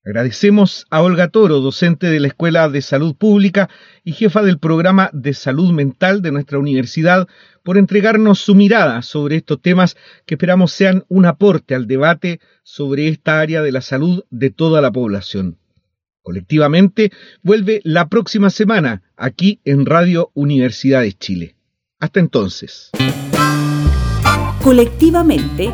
Agradecemos 0.03 0.85
a 0.89 1.01
Olga 1.01 1.29
Toro, 1.29 1.61
docente 1.61 2.09
de 2.09 2.19
la 2.19 2.27
Escuela 2.27 2.67
de 2.67 2.81
Salud 2.81 3.15
Pública 3.15 3.69
y 4.03 4.13
jefa 4.13 4.41
del 4.41 4.57
programa 4.57 5.11
de 5.13 5.33
salud 5.33 5.71
mental 5.71 6.21
de 6.23 6.31
nuestra 6.31 6.57
universidad, 6.57 7.27
por 7.63 7.77
entregarnos 7.77 8.39
su 8.39 8.55
mirada 8.55 9.01
sobre 9.03 9.37
estos 9.37 9.61
temas 9.61 9.95
que 10.25 10.33
esperamos 10.33 10.73
sean 10.73 11.05
un 11.07 11.25
aporte 11.25 11.75
al 11.75 11.87
debate 11.87 12.41
sobre 12.63 13.07
esta 13.07 13.39
área 13.39 13.61
de 13.61 13.71
la 13.71 13.81
salud 13.81 14.25
de 14.31 14.49
toda 14.49 14.81
la 14.81 14.91
población. 14.91 15.57
Colectivamente 16.23 17.11
vuelve 17.43 17.79
la 17.83 18.09
próxima 18.09 18.49
semana 18.49 19.03
aquí 19.15 19.61
en 19.65 19.85
Radio 19.85 20.31
Universidad 20.33 21.01
de 21.01 21.13
Chile. 21.13 21.55
Hasta 21.99 22.19
entonces. 22.19 22.89
Colectivamente 24.63 25.73